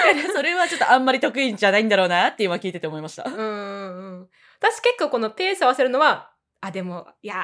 [0.00, 3.24] からそれはちょっとあんまり得意じゃないんだろうなって今聞いてて思いました。
[3.24, 4.28] うんうんうん。
[4.58, 6.30] 私結構このペース合わせるのは、
[6.62, 7.38] あ、でも、いやー、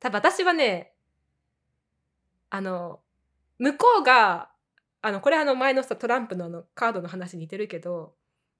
[0.00, 0.92] 多分私はね、
[2.50, 3.00] あの、
[3.58, 4.50] 向こうが、
[5.00, 8.14] あの、これあの前のさ、トランプのあのカードの話に似てるけど、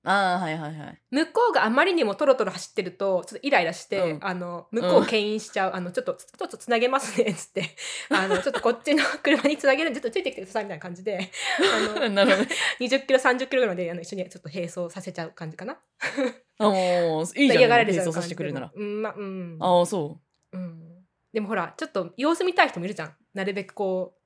[0.08, 1.02] ああ、はいはいはい。
[1.10, 5.72] 向こうがあまりにもトロトロ走ってると、ちょっとイライラして、うんあの、向こうを牽引しちゃう。
[5.74, 7.64] あの、ちょっと、ちょっとつなげますね、つって。
[8.10, 12.48] あの、ちょっとこっちの車につなげるんで、ちょっとついてきてください、みたいな感じで、あの、 なるほどね。
[12.78, 15.76] 20キロ、30キロぐらいまであの一緒にちょっと並走させちゃう感じかな。
[16.58, 17.58] あもう、いいじゃん。
[17.58, 18.72] 嫌がられちゃう並走させてくれるなら。
[18.72, 19.58] うん、まあ、うん。
[19.60, 20.20] ああ、そ
[20.52, 21.04] うん。
[21.32, 23.16] でもほら、ちょっと様子見たい人もいるじゃん。
[23.34, 24.20] なるべくこう、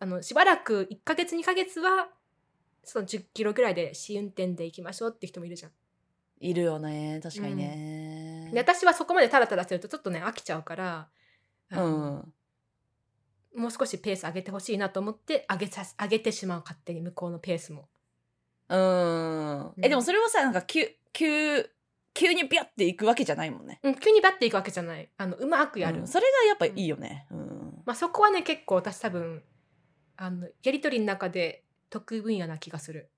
[0.00, 2.08] あの、しばらく1ヶ月、2ヶ月は、
[2.84, 5.70] その10キロぐらいで試運転で行きましょうって人もいるじゃん。
[5.70, 5.74] う。
[6.40, 7.20] いるよね。
[7.22, 8.50] 確かにね。
[8.52, 11.08] で私はそこまでタラタラするとちょっとね、飽きちゃうから、
[11.70, 12.34] あうのん。
[13.54, 17.88] もう少しペース上げてほしいなと思って、上げさす、上げてしまう、勝手に向こうのペースも。
[18.68, 19.72] うん。
[19.82, 21.68] え、でもそれはさ、なんか急、急、
[22.14, 23.80] 急にビャっていくわけじゃないもんね。
[23.82, 25.08] うん、急にバッていくわけじゃない。
[25.16, 26.00] あの、うまくやる。
[26.00, 27.26] うんそれがやっぱいいよね。
[27.30, 27.82] うん。
[27.84, 29.42] まあ、そこはね結構私多分
[30.16, 33.10] あのやり取りの中で得意分野な気がする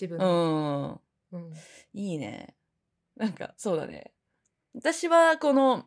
[0.00, 0.88] 自分うの、
[1.32, 1.36] ん。
[1.36, 1.52] うん
[1.92, 2.56] いいね。
[3.16, 4.12] なんか、そうだね。
[4.74, 5.86] 私は、この、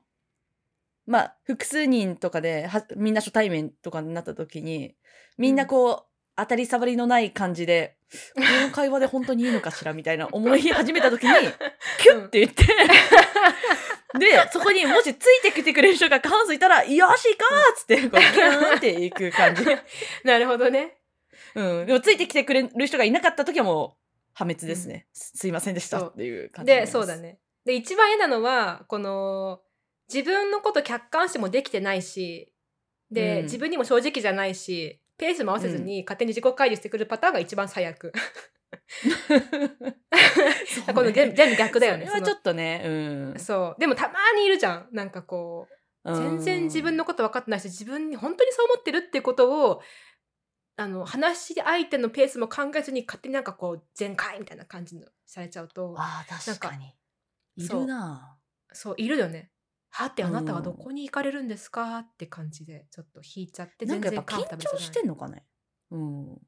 [1.05, 4.95] まあ、複数人とかで、はみんな初対面とかになった時に、
[5.37, 7.97] みんなこう、当たり障りのない感じで、
[8.35, 9.93] この会話で本当にいいのかしら？
[9.93, 11.33] みたいな思い始めた時に、
[11.99, 12.63] キュッて言って、
[14.19, 19.63] で、そこにもしついてきてくれる人が過半数いたら、よし行こうっつって、こう、キューンっていく感じ。
[20.23, 20.97] なるほどね
[21.55, 21.85] うん。
[21.85, 25.07] でも、ついてきてくれる人がいなかった時はもう、破滅ですね。
[25.13, 27.37] すすいませんでしたっていう感じでそうだね。
[27.65, 29.61] で一番嫌なのはこの
[30.13, 32.51] 自分のこと客観視もできてないし
[33.11, 33.43] で、うん。
[33.43, 38.11] 自分にも正直じゃないしペースも合わせずに勝手に自己開示してくるパターンが一番最悪。
[39.03, 42.89] そうこの全全部逆だよねそれはちょっとね、う
[43.35, 43.39] ん。
[43.39, 43.79] そう。
[43.79, 44.87] でもたまにいるじゃん。
[44.91, 49.81] なんかこう全然自分のこと分かってないし自分に本当にそう思ってるってことを
[50.75, 56.95] あの話し相手のペースも考えずに勝手になんかこう全開みたいな感じのされちゃうとああ、確かに。
[57.55, 58.37] いるな
[58.71, 59.51] そういるよね。
[59.91, 65.45] はってあなたはどこに行かれるんですかって感じでちょっと引いちゃってなん全かやっぱ緊張してんのかね？
[65.91, 66.41] うん。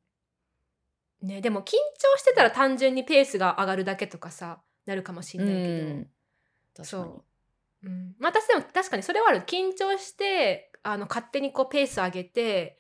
[1.21, 6.07] ねでも緊張してたら単純にペースが上がるだけとかさなるかもしんないけど、うん
[6.75, 6.85] 確かに。
[6.87, 7.23] そう
[7.83, 12.79] うん、まあ私でも確かにそれはある緊張してあの勝手にこうペース上げて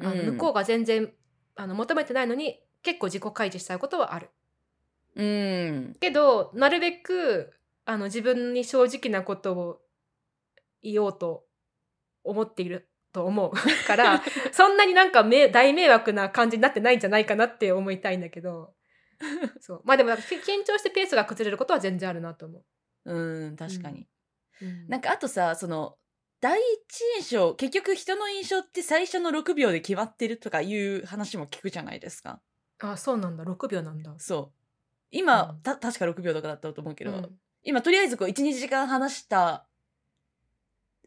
[0.00, 1.12] あのうん向こうが全然
[1.56, 4.30] あの求めてないのに結構自己開示しちゃうことはある
[5.16, 5.96] うん。
[6.00, 7.52] けどなるべく
[7.84, 9.80] あの自分に正直なことを
[10.82, 11.44] 言おうと
[12.24, 18.74] 思っていると思うから そんなになんかめ大迷惑な感じになってないんじゃないかなって思いたいんだけど
[19.60, 22.64] そうまあでも緊張してペースが崩れることは全然あるなと思う。
[23.04, 24.00] うん、確かに。
[24.00, 25.96] うんなんかあとさ、その、
[26.44, 32.38] 第一印象、結局人の印象って最初の6秒で決まってるとかいう話も聞くじゃないですか。
[32.80, 34.14] あそうなんだ6秒なんだ。
[34.18, 34.52] そう。
[35.10, 37.30] 今、うんた確か6秒とかだったと思うけど、うん
[37.62, 39.66] 今とりあえずこう12時間話した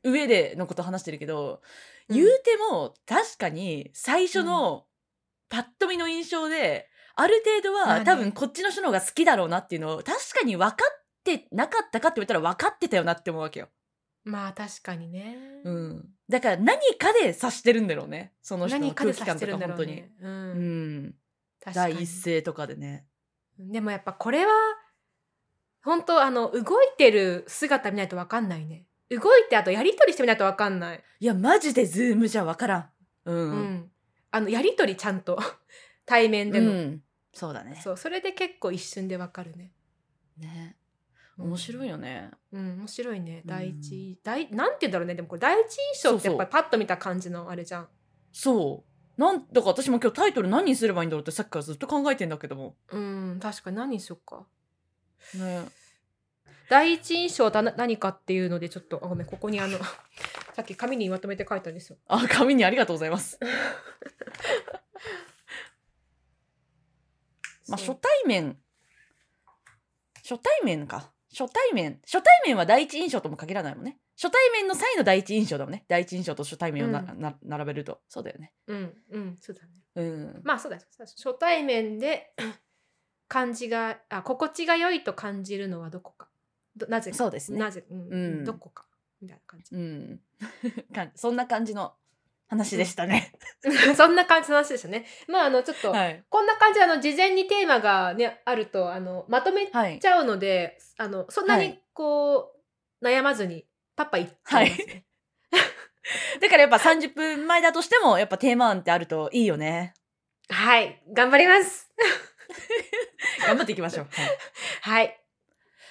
[0.04, 1.62] 上でのこと話してるけど、
[2.10, 4.86] 言うても確かに最初の
[5.50, 13.70] パッと見の印象で、ある程度は多分こっちの人の方が好きだろうなっていうのを確かに分かってなかったかって言われたら分かってたよなって思うわけよ。
[14.28, 16.10] まあ確かにね、うん。
[16.30, 18.34] だから何かで察してるんだろうね。
[18.42, 20.02] その人の何かで空気感察してるんだろうとか本当に。
[20.02, 20.12] ね。
[20.22, 21.16] う、うん
[21.74, 23.06] 第一声とかでね。
[23.58, 24.52] でもやっぱこれは
[25.84, 32.90] 本当あの動いてる姿見ないとわかんないね動いてあとやり取りしてみないとわかんない、いや、マジでズームじゃ分からん。
[33.26, 33.34] う。
[33.34, 33.92] うんん
[34.30, 35.40] あのやり取りちゃんと
[36.06, 37.80] 対面での、うんそうだね。
[37.84, 39.72] そうそれで結構一瞬でわかるね
[40.38, 40.76] ね。
[41.38, 42.32] 面白いよよね。
[42.52, 47.88] うん面白いねうん第一、第なんて言うんだろうねでもこれ第一印象ってやっぱりパッと見た感じのあれじゃん
[48.32, 48.84] そ
[49.18, 49.22] う。
[49.22, 52.76] なんだから私も今日タイトル何にすればいいんだろうってさっきからずっと考えてんだけども。
[52.92, 54.46] うん確かに何にしよっか
[55.36, 55.66] ね。
[56.70, 59.80] 第一印象はな何かっていうのでちょっとあごめんここにあの
[60.54, 63.40] さっき紙にまとめて書いたんですよあ、紙にありがとうございます。
[67.68, 68.58] まあ、初対面。
[70.24, 71.12] 初対面か。
[71.38, 72.00] 初対面。
[72.04, 74.00] 初対面は第一印象とも限らないもんね。
[74.20, 75.86] 初対面の際の第一印象だもんね。
[75.88, 78.00] 第一印象と初対面をな、うんな並べると。
[78.10, 78.54] そうだよね。
[78.66, 80.42] うんうんそうだねうん。
[80.44, 82.34] まあそうだ初対面で
[83.30, 86.30] 感じがあ心地が良いと感じるのはどこか
[86.76, 88.86] どなぜかそうですねなぜ、うんうんどこか
[89.22, 90.22] みたいな感じうん。
[90.94, 91.94] かそんな感じの
[92.48, 93.34] 話でしたね。
[93.96, 96.24] そんな感じの話でしたねまああのちょっと、はい。
[96.30, 100.06] こんな感じであの事前にテーマがねあるとあのまとめはいち。
[100.06, 102.54] ゃうのであのそんなにはいこ
[103.02, 105.06] う、悩まずにパッパいっちゃいますね、
[106.40, 109.94] だからやっぱ30分前だとしても、やっぱテーマ案ってあるといいよね。
[110.50, 111.92] はい頑張ります
[113.48, 114.08] 頑張っていきましょう。
[114.12, 114.28] はい。
[114.82, 115.24] はい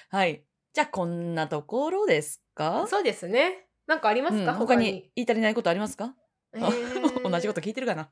[0.09, 0.43] はい。
[0.73, 2.87] じゃあ、こんなところですか？
[2.87, 6.15] そうですねなんかありますか、うん他に言い足りないことありますか、
[6.57, 6.61] え
[7.21, 7.29] ー。
[7.29, 8.09] 同じこと聞いてるかな？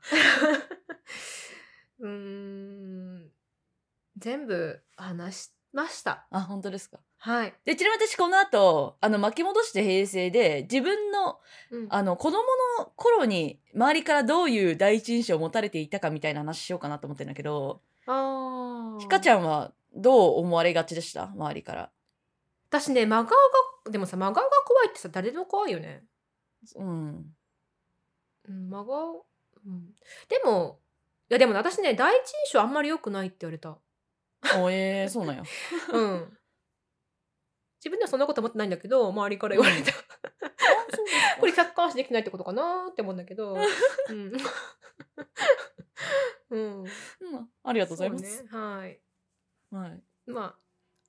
[2.00, 3.30] うーん。
[4.18, 6.26] 全部話しました。
[6.30, 6.98] あ、本当ですか。
[7.18, 11.38] はい、で、ちなみに私この後、あの、巻き戻して平成で、自分の、
[11.70, 11.86] うん。
[11.90, 12.38] あの、子供
[12.78, 21.24] の頃に、周りからどういう第一印象を持たれていたかみたいな話しようかなと思ってるんだけど、あひかちゃんゃんはどう思われがちでした？
[21.24, 21.90] 周りから。
[22.70, 23.36] 私ね真顔
[23.84, 26.04] がでもさ真顔が怖いってさ誰でも怖いよね、
[26.76, 27.35] うん。
[28.48, 29.26] うん、真顔、
[29.66, 29.94] うん、
[30.28, 30.80] でも
[31.28, 33.78] いやでもね私ね第一印象あんまり良くないって言われた。
[34.62, 35.42] おえー、そうなんや。
[35.92, 36.38] うん。
[37.80, 39.92] 自分ではそんなこと思ってないんだけど周りから言われた、
[41.38, 43.54] これ客観視できないってことかなって思うんだけど。
[43.54, 44.32] うん、
[46.50, 46.88] うん、うん、
[47.62, 48.42] ありがとうございます。
[48.42, 48.48] ね。
[48.50, 49.00] はい。
[49.70, 50.02] はい。
[50.26, 50.58] まあ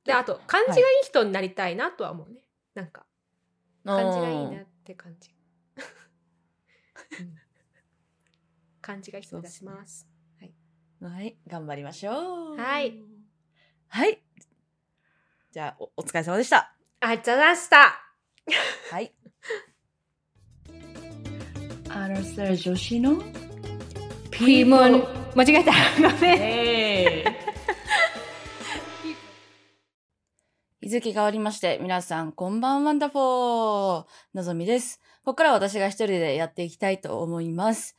[0.03, 2.43] であと感じがいい人になりたいなとは思うね。
[2.73, 3.05] なんか。
[3.85, 5.36] 感じがいいなって感じ、うん
[8.81, 10.07] 感じがいい人出します。
[10.99, 12.57] はい、頑張りましょう。
[12.57, 12.99] はい。
[13.89, 14.23] はい。
[15.51, 16.73] じゃあ、おお疲れ様でした。
[16.99, 17.77] ありがとうございました。
[18.91, 19.13] はい。
[21.89, 23.21] アラサー女子の？
[24.31, 25.03] ピーモン
[25.35, 25.71] 間違えた。
[26.01, 26.39] ごめん。
[26.41, 26.86] え
[30.87, 35.01] 日付変わりまして、皆さん、こんばんワンダフォーのぞみです。
[35.25, 37.97] ここから私が一人でやっていきたいと思います。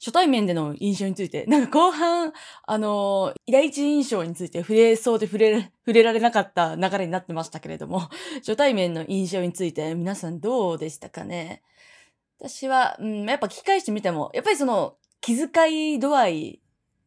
[0.00, 2.32] 初対面での印象について、なんか後半、
[2.66, 11.62] あのー第一印象について触れそうで触れ、触れられなかった流れになってましたけれども、初対面の印象について皆さんどうでしたかね？
[12.40, 16.61] 私は、うん、やっぱ聞き返してみても、やっぱりその気遣い度合い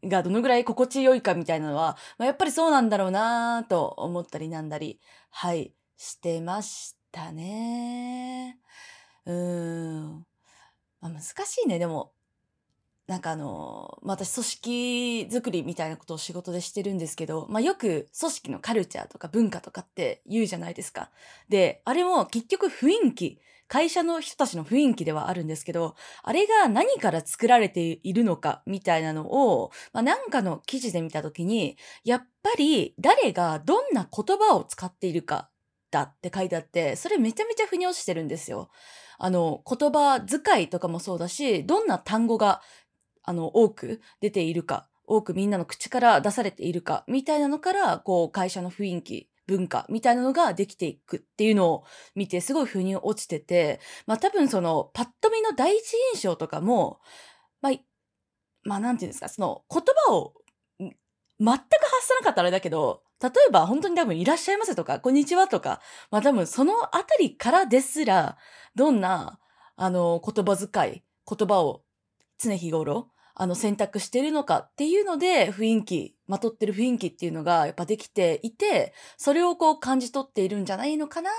[0.08, 8.58] がどのぐらい心地よいかみたいなのは、まあ、やっぱりそうなんだろうなと思ったりなんだり、はい、してましたね。
[9.26, 10.26] うーん。
[11.02, 12.12] まあ、難しいね、でも。
[13.08, 21.12] なんかあの、まあ、私組織作りみたいなことを仕事でしてるんですけど、まあ、よく組織のカルチャーとか文化とかって言うじゃないですか。
[21.48, 35.50] で、あれも結局雰囲気、会社の人たちの雰囲気ではあるんですけど、あれが何から作られているのかみたいなのを、まあ、なんかの記事で見たときに、やっぱり誰がどんな言葉を使っているか
[35.92, 38.70] だって書いてあって、それめちゃめちゃ腑に落ちてるんですよ。
[39.18, 42.62] あの、言葉遣いとかもそうだし、どんな単語が、
[43.24, 51.84] あの、多く出ているか、多くみんなの口から出されているか、みたいなのから、こう、会社の雰囲気、文化みたいなのができていくっていうのを
[52.16, 57.00] 見て、すごい腑に落ちてて、まあ多分その、パッと見の第一印象とかも、
[57.62, 57.74] まあ、
[58.64, 60.34] まあなんていうんですか、その言葉を
[60.80, 60.92] 全く
[61.42, 65.82] 発さなかったらあれだけど、例えば本当に多分いらっしゃいませとか、こんにちはとか、
[66.12, 68.38] まあ多分そのあたりからですら、
[68.76, 69.40] どんな、
[69.76, 71.84] あの、言葉遣い、言葉を
[72.38, 81.32] 常日頃、あの、選択してるのかっていうので、雰囲気、まとってる雰囲気っていうのがやっぱできていて、それをこう感じ取っているんじゃないのかな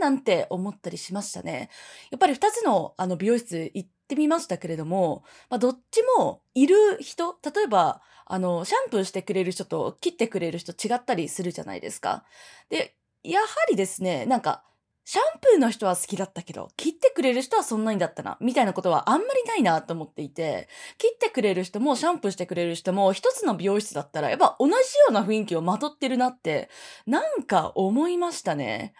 [0.00, 1.70] なんて思ったりしましたね。
[2.10, 12.24] やっぱり二つのあの美容室行ってみましたけれども、まあ、どっちもいる人、例えば、あの、シャンプーしてくれる人と切ってくれる人違ったりするじゃないですか。
[12.68, 14.64] で、やはりですね、なんか、
[15.10, 20.68] シャンプーの人は好きだったけど、切ってくれる人はそんなにだったな、みたいなことはあんまりないなと思っていて、
[20.98, 26.68] 切ってくれる人もシャンプーしてくれる人も一つの美容室だったら、やっぱ同じような雰囲気をまとってるなって、
[27.06, 28.92] なんか思いましたね。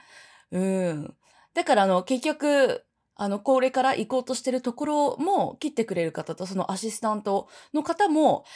[0.50, 1.14] うん。
[1.52, 8.46] だからあの、結局、あの、これから行こうとしてるところも切ってくれる方とそのアシスタントの方も、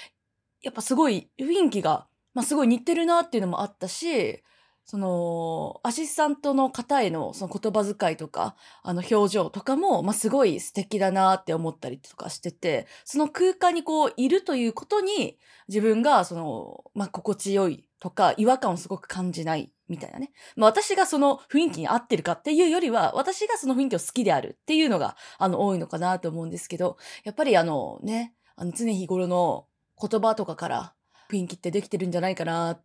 [0.63, 4.43] やっぱすごい雰囲気が、まあ、すごい似てるなっていうのもあったし、
[4.85, 20.33] その、アシスタントの方へのその言葉遣いとか、あの表情とかも、まあ、すごい素敵だなって思ったりとかしてて、その空間にこういるということに、自分がその、まあ、心地よいとか、違和感をすごく感じないみたいなね。
[20.57, 29.67] まあ、私がその雰囲気に合ってるかっていうよりは、私がその雰囲気を好きであるっていうのが、あの、多いのかなと思うんですけど、やっぱりあのね、あの常日頃の
[30.01, 30.95] 言葉とかから
[31.31, 32.85] 雰囲気ってできてるんじゃないかなっ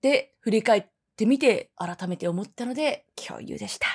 [0.00, 0.86] て振り返っ
[1.18, 3.86] てみて改めて思ったので共有でした。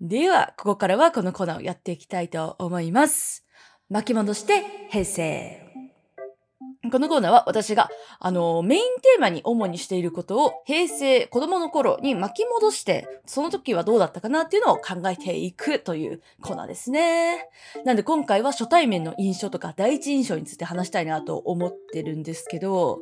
[0.00, 3.44] では、ここからはこのコーナーをやっていきたいと思います。
[3.90, 5.62] 巻き戻して平成。
[6.92, 7.90] このコーナーは私が、
[8.20, 17.48] あの、メインテーマに主にしていることを平成子供の頃に巻き戻して、その時はどうだったかなっていうのを考えていくというコーナーですね。
[17.84, 23.00] なんで今回は初対面の印象とか第一印象について話したいなと思ってるんですけど、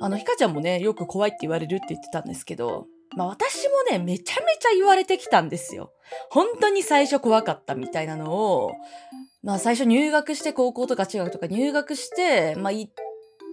[0.00, 2.86] あの、ひかちゃんもね、よく怖いって言われるって言ってたんですけど、
[3.16, 5.92] まあ私もね、めちゃめちゃ言われてきたんですよ。
[6.30, 8.72] 本当に最初怖かったみたいなのを、
[9.42, 12.88] まあ最初入学して高校とか中学とか入学して、まあ1、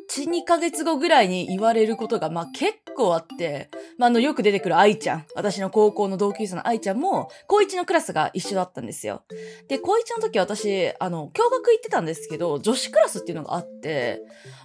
[0.09, 9.23] 2ヶ月後ぐらいに言われることがまあ結構あって、まああのよく出てくる愛ちゃん、私の高校の同級生の愛ちゃんも、高1のクラスが一緒だったんですよ。
[9.69, 14.21] で、高1の時私、あの、共学行ってたんですけど、女子クラスっていうのがあって、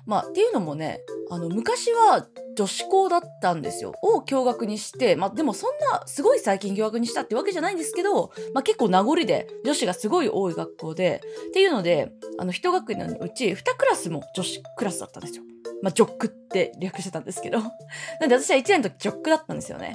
[0.07, 3.93] まあっていうのもね、あの、昔は女子校だったんですよ。
[4.03, 15.45] を共学にして、まあでもそんなすごい最近共学にしたってわけじゃないんですけど、まあ結構名残で女子がすごい多い学校で、っていうので、あの一学年のうち2クラスも女子クラスだったんですよ。
[15.83, 17.59] まあジョックって略してたんですけど。
[18.21, 19.95] なんで私は1年の時ジョックだったんですよね。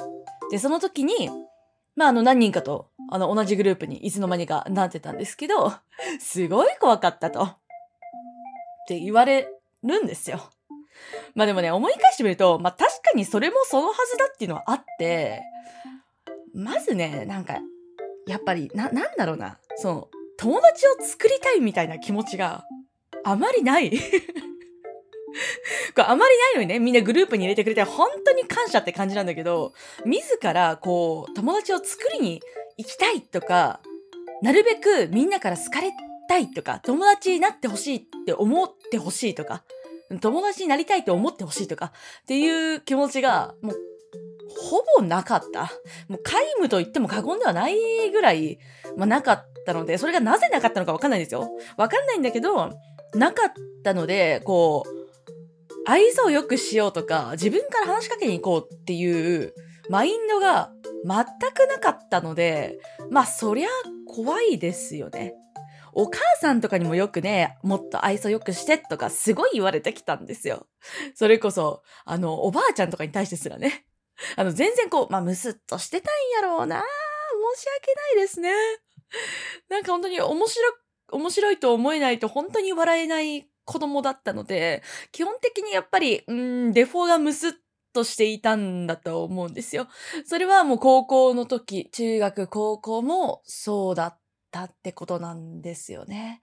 [0.52, 1.30] で、その時に、
[1.96, 5.74] まああの何人かとあの同じグループにいつの間にかなってたんですけど、
[6.20, 7.44] すごい怖かったと。
[7.44, 7.58] っ
[8.88, 9.52] て言われ
[9.84, 10.50] るんですよ。
[11.36, 15.42] まあでもね、思い返してみると、まあ確かにそれもそのはずだっていうのはあって、
[16.54, 17.60] まずね、なんか、
[18.26, 22.66] やっぱり、な、なんだろうな、その、友達を作りたいみたいな気持ちが
[23.24, 23.92] あまりない
[25.96, 29.74] こあまりないのにね、みんなグループに入れてくれて本当に感謝って感じなんだけど、
[30.06, 32.42] 自らこう、友達を作りに
[32.78, 33.82] 行きたいとか、
[34.42, 35.92] なるべくみんなから好かれ
[36.30, 39.64] たいとか、友達になってほしいって思ってほしいとか、
[40.22, 43.76] 友達になりたいと思ってほしいとかっていう気持ちが、もう、
[44.50, 45.64] ほぼなかった。
[46.08, 47.76] もう皆無と言っても過言ではない
[48.12, 48.60] ぐらい、
[48.96, 51.50] まあ、なかったので、それがなぜなかったのかわかんないんですよ。
[51.76, 52.72] わかんないんだけど、
[53.14, 54.97] なかったので、こう、
[55.90, 59.54] 愛想を良くしようとか、自分から話しかけに行こうっていう
[59.90, 60.70] マインドが
[61.06, 62.78] 全くなかったので、
[63.10, 63.70] まあそりゃ
[64.06, 65.34] 怖いですよね。
[65.94, 70.68] お母さんとかにもよくね、もっと愛想よくしてとかすごい言われてきたんですよ。
[71.16, 73.86] それこそ、あの、おばあちゃんとかに対してすらね。
[74.36, 76.84] あの、全然こう、まあ、むすっとしてたんやろうな
[77.56, 78.52] 申し訳ないですね。
[79.70, 80.74] なんか本当に面白、
[81.14, 87.52] 面白いと思えないと本当に笑えない子供だったので、基本的にやっぱり、うん、デフォがむすっ
[87.92, 89.88] としていたんだと思うんですよ。
[90.26, 94.20] それはもう高校の時、中学、高校もそうだっ
[94.52, 96.42] たってことなんですよね。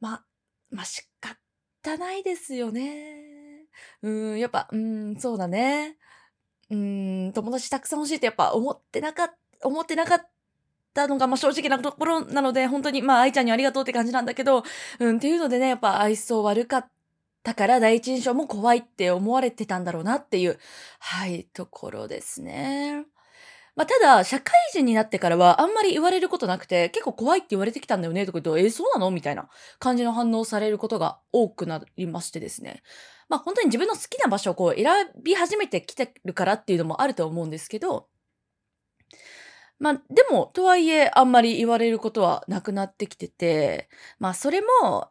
[0.00, 0.24] まあ、
[0.70, 3.66] まあ仕方ないですよね。
[4.02, 5.96] うん、やっぱ、うん、そうだね。
[6.70, 10.31] うん、友達たくさん欲しいってやっぱ思ってなかった、思ってなかっ
[10.94, 14.62] たのが、まあ正直なところなので、本当に、まあ愛ちゃんにありがとうって感じなんだけど、
[14.98, 16.90] うん、っていうのでね、やっぱ愛想悪かっ
[17.42, 20.58] たから第一印象も怖いって思われてたんだろうなっていう、
[20.98, 23.04] はい、ところですね。
[23.74, 29.10] まあ、ただ、社会人になってからはあんまり言われることなくて、結構怖いって言われてきたんだよねとか言うと、え、そうなの？
[29.10, 32.82] みたいな感じの反応されることが多くなりましてですね。
[33.30, 34.86] まあ、本当に自分の好きな場所をこう選
[35.22, 38.08] び始めてきてるからっていうのもあると思うんですけど、
[39.82, 43.88] まあ、でも、とはいえ、あんまり言われることはなくなってきてて、
[44.20, 45.10] まあ、それも、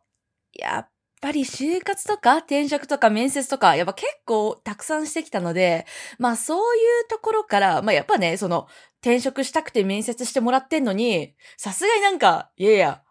[0.53, 0.89] やっ
[1.21, 5.85] ぱり就活とか転職とか面接とか、やっぱ結構たくさんしてきたので、
[6.19, 8.67] まあそういうところから、まあやっぱね、その
[9.01, 13.03] 転職したくて面接してもらってんのに、さすがになんか、いやいや、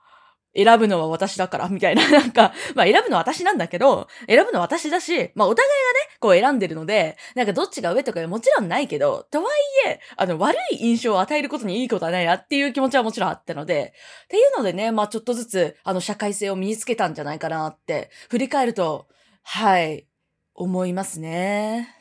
[0.55, 5.70] 選ぶのは私だから、みたいな、 なんか、まあ選ぶのは私なんだけど、選ぶのは私だし、まあお互い
[6.09, 13.94] がね、こう選んでるので、なんかどっちが上とかもちろんないけど、とはいえ、あの、悪い印象を与えることにいいことはないなっていう気持ちはもちろんあったので、
[14.24, 19.07] っていうのでね、まあちょっとずつ、あの、社会性を身につけたんじゃないかなって、振り返ると、
[19.42, 20.07] はい、
[20.55, 21.96] 思いますね。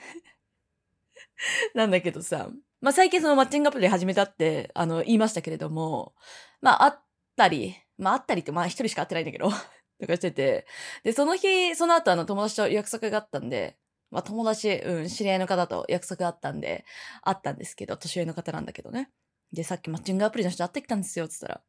[1.74, 2.50] なんだけどさ、
[2.82, 6.14] まあ最近そのマッチングアプリ始めたって、あの、言いましたけれども、
[6.62, 7.00] まああっ
[7.36, 9.50] たり、まあ、会ったりって、まあ、一人しか会ってないんだけど、
[10.00, 10.66] とかしてて。
[11.04, 13.78] で、その日、その後、あの、友達と約束があったんで、
[14.10, 16.86] まあ、友達、うん、知り合いの方と約束があったんで、
[17.22, 19.12] 会ったんですけど、年上の方なんだけどね。
[19.52, 21.62] で、さっきマッチングアプリの人会ってきたんですよ、つったら、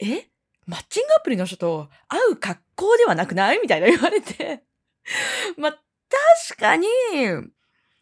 [0.00, 0.28] え？
[0.66, 3.60] マッチングアプリの人と会う格好ではなくない？
[3.60, 4.64] みたいな言われて。
[5.56, 5.72] まあ、
[6.48, 6.86] 確かに、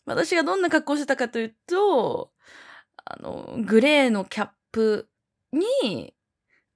[0.06, 2.32] 私がどんな格好してたかというと、
[3.04, 5.10] あの、グレーのキャップ
[5.52, 6.13] に、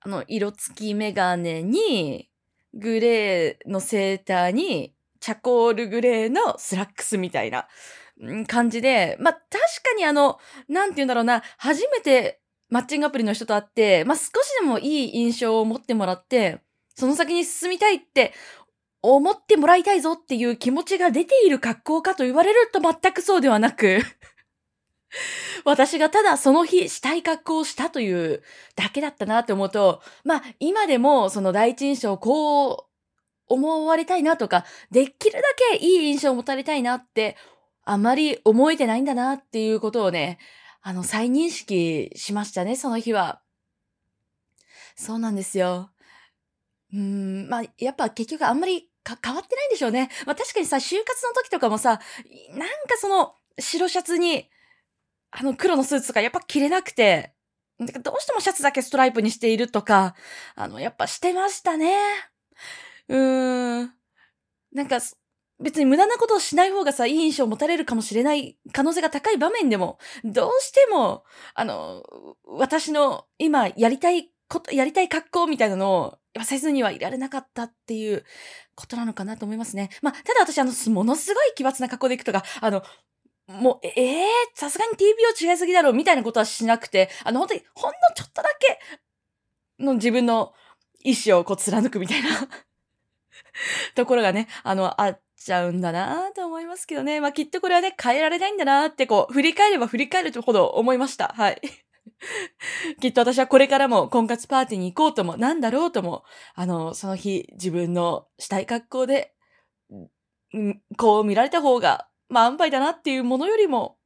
[0.09, 2.29] の、色付きメガネに、
[2.75, 7.67] グレーのセーターに、チャコールグレーのスラックスみたいな
[8.47, 10.39] 感じで、まあ、確かにあの、
[10.69, 12.41] なんて言うんだろうな、初めて
[12.71, 14.31] マッチングアプリの人と会って、まあ、少し
[14.61, 16.61] でもいい印象を持ってもらって、
[16.95, 18.33] その先に進みたいって
[19.03, 24.01] 思ってもらいたいぞっていう気持ちが出ている格好かと言われると全くそうではなく
[25.65, 28.43] 私がただその日したい格好をしたという
[28.77, 32.85] だけだったなって思うと、まあ今でもその第一印象をこう
[33.49, 35.43] 思われたいなとか、できるだ
[35.73, 37.37] けいい印象を持たれたいなって
[37.85, 40.39] あまり思えてないんだなっていうことをね、
[40.83, 43.41] あの再認識しましたね、その日は。
[44.97, 45.91] そうなんですよ。
[46.93, 48.91] うん、まあやっぱ結局あんまり
[49.23, 50.11] 変わってないんでしょうね。
[50.27, 52.01] まあ確かにさ、就活の時とかもさ、
[52.51, 54.49] なんかその白シャツに
[55.31, 57.35] あの黒のスーツとかやっぱ着れなくて、
[57.79, 60.15] どうしてもシャツだけストライプにしているとか、
[60.57, 61.97] あの、やっぱしてましたね。
[63.09, 63.93] うーん。
[64.73, 64.99] なんか、
[65.61, 71.25] 別に無駄なことをしない方がさ、いい印象を持たれるかもしれない可能性が高い場面でも、どうしても、
[71.55, 72.03] あの、
[72.45, 78.25] 私の今やりたいこと、やりたい格好みたいなのを、せずにはいられなかったっていう
[78.77, 79.91] ことなのかなと思いますね。
[80.03, 82.83] まあ、ただ私、あの、ものすごい奇抜な格好で行くとか、あの、
[83.49, 88.79] もう、ええ、さすがに TPO 違いすぎだろ、みたいなことはしなくて、あの、本当に、ほんのちょっとだけ
[89.83, 90.53] の自分の
[91.03, 92.29] 意志をこう貫くみたいな
[93.95, 97.21] ところがね、あの、あっちゃうんだなと思いますけどね。
[97.21, 101.29] まあ、きっとこれはね、変えられないんだなって、こう、振り返れば振り返るほど思いました。
[101.29, 101.61] はい。
[103.01, 106.25] きっと私はこれからも婚活パーティーに行こうとも、なんだろうとも、
[106.55, 109.35] あの、その日自分のしたい格好で、
[110.97, 113.97] こう見られた方がまあ、安牌だなっていうものよりも、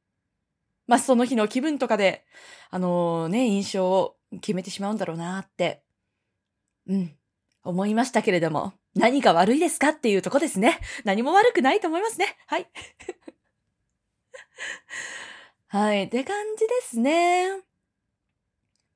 [0.87, 2.25] まあ、その日の気分とかで、
[2.71, 5.83] あのー、ね、印象を決めてしまうんだろうなって、
[6.89, 7.15] うん、
[7.65, 10.81] 思いましたけれども、何が悪いですかっていうとこですね。
[11.05, 12.37] 何も悪くないと思いますね。
[12.47, 12.69] はい。
[15.69, 17.72] はい、って感じですね。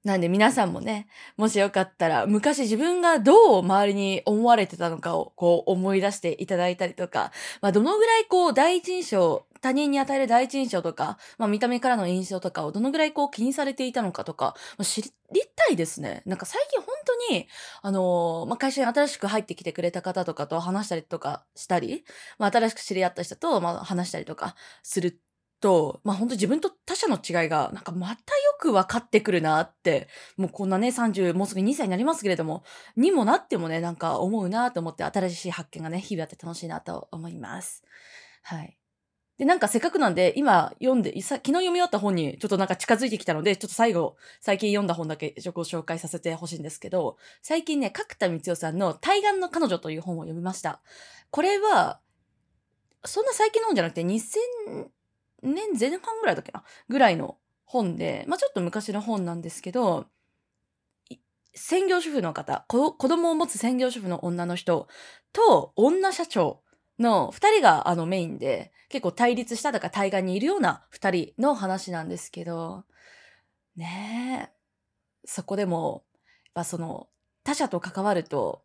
[0.07, 15.11] なんで皆さんもね、もしよかったら、昔自分がどう周りに思われてたのかをこう思い出していただいたりとか、まあどのぐらいこう第一印象、他人に与える第一印象とか、まあ見た目からの印象とかをどのぐらいこう気にされていたのかとか、知り
[15.57, 16.23] たいですね。
[16.25, 16.95] なんか最近本
[17.29, 17.49] 当に、
[17.83, 22.05] あのー、まあ会社に新しく入ってきてくれた方とかと話したりとかしたり、
[22.39, 24.55] まあ新しく知り合った人とま話したりとか
[24.85, 25.19] する
[25.67, 28.21] と、まあ本当自分と他者の違いが、なんかまたよ
[28.61, 30.07] く分かってくるなって、
[30.37, 32.63] もうこんなね、30、もうすぐ2歳になりますけれども、
[32.97, 37.83] にもなってもね、なんか思うなと思って、新しい発見がね、日々あって楽しいなと思います。
[38.43, 38.79] はい。
[39.39, 50.81] で、なんかせっかくなんで、今読んで、昨日読み終わった本にちょっとなんか近づいてきたので、ちょっと最後、最近読んだ本だけご紹介させてほしいんですけど、最近ね、角田光代さんの対岸の彼女という本を読みました。
[51.33, 51.99] これは、
[53.05, 54.91] そんな最近の本じゃなくて、2000、
[55.43, 56.65] 年前半ぐらいだっけな？
[56.89, 60.07] ぐらいの本で、まあ、ちょっと昔の本なんですけど、
[61.55, 64.89] 専業主婦の方、子供を持つ専業主婦の女の人
[65.33, 66.63] と女社長
[66.99, 72.85] の2人があのメインで結構対立しただか対岸にいるような2人の話なんですけど、
[73.75, 74.57] ねえ。
[75.27, 76.05] そこでも、
[76.45, 77.09] やっぱその、
[77.43, 78.63] 他者と関わると、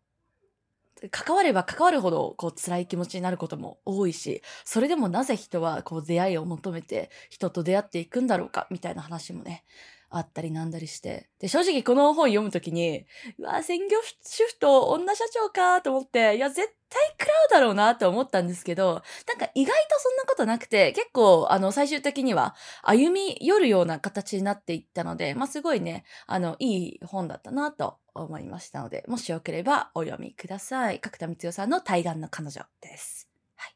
[1.09, 9.63] 関われば関わるほどこう辛い気持ちになることも多いし、それでもなぜ人はこう出会いを求めて人と出会っていくんだろうかみたいな話もね、
[10.11, 11.29] あったりなんだりして。
[11.39, 13.05] で、正直この本読むときに、
[13.39, 30.99] うわ、専業主婦と女社長かと思って、いや、絶対食らうだろうなって思ったんですけど、なんか意外とそんなことなくて、結構、あの、最終的には歩み寄るような形になっていったので、まあ、すごいね、あの、いい本だったなと思いましたので、もしよければお読みください。
[30.99, 33.29] 角田光代さんの対岸の彼女です。
[33.55, 33.69] は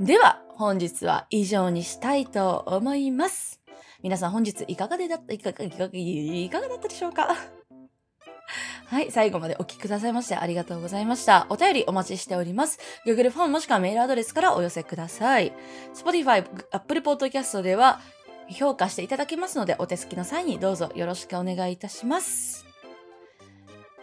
[0.00, 0.04] い。
[0.04, 3.57] では、本日は以上にしたいと思います。
[4.02, 7.34] 皆さん本日いかがでだった、いかが、いかが、いかがだったでしょうか？
[8.86, 11.46] はい、最後までお聞きくださいましてありがとうございました。
[11.50, 12.78] お便りお待ちしております。
[13.06, 15.52] Google フォームもしくはメールアドレスからお寄せください。
[15.94, 18.00] Spotify、Apple Podcast では
[18.48, 22.64] 評価していただけますので、お手すきの際にどうぞよろしくお願いいたします。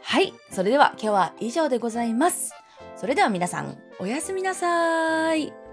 [0.03, 2.51] はい、それでは今日は以上でございます。
[2.95, 5.64] それでは皆さん、おやすみなさーい。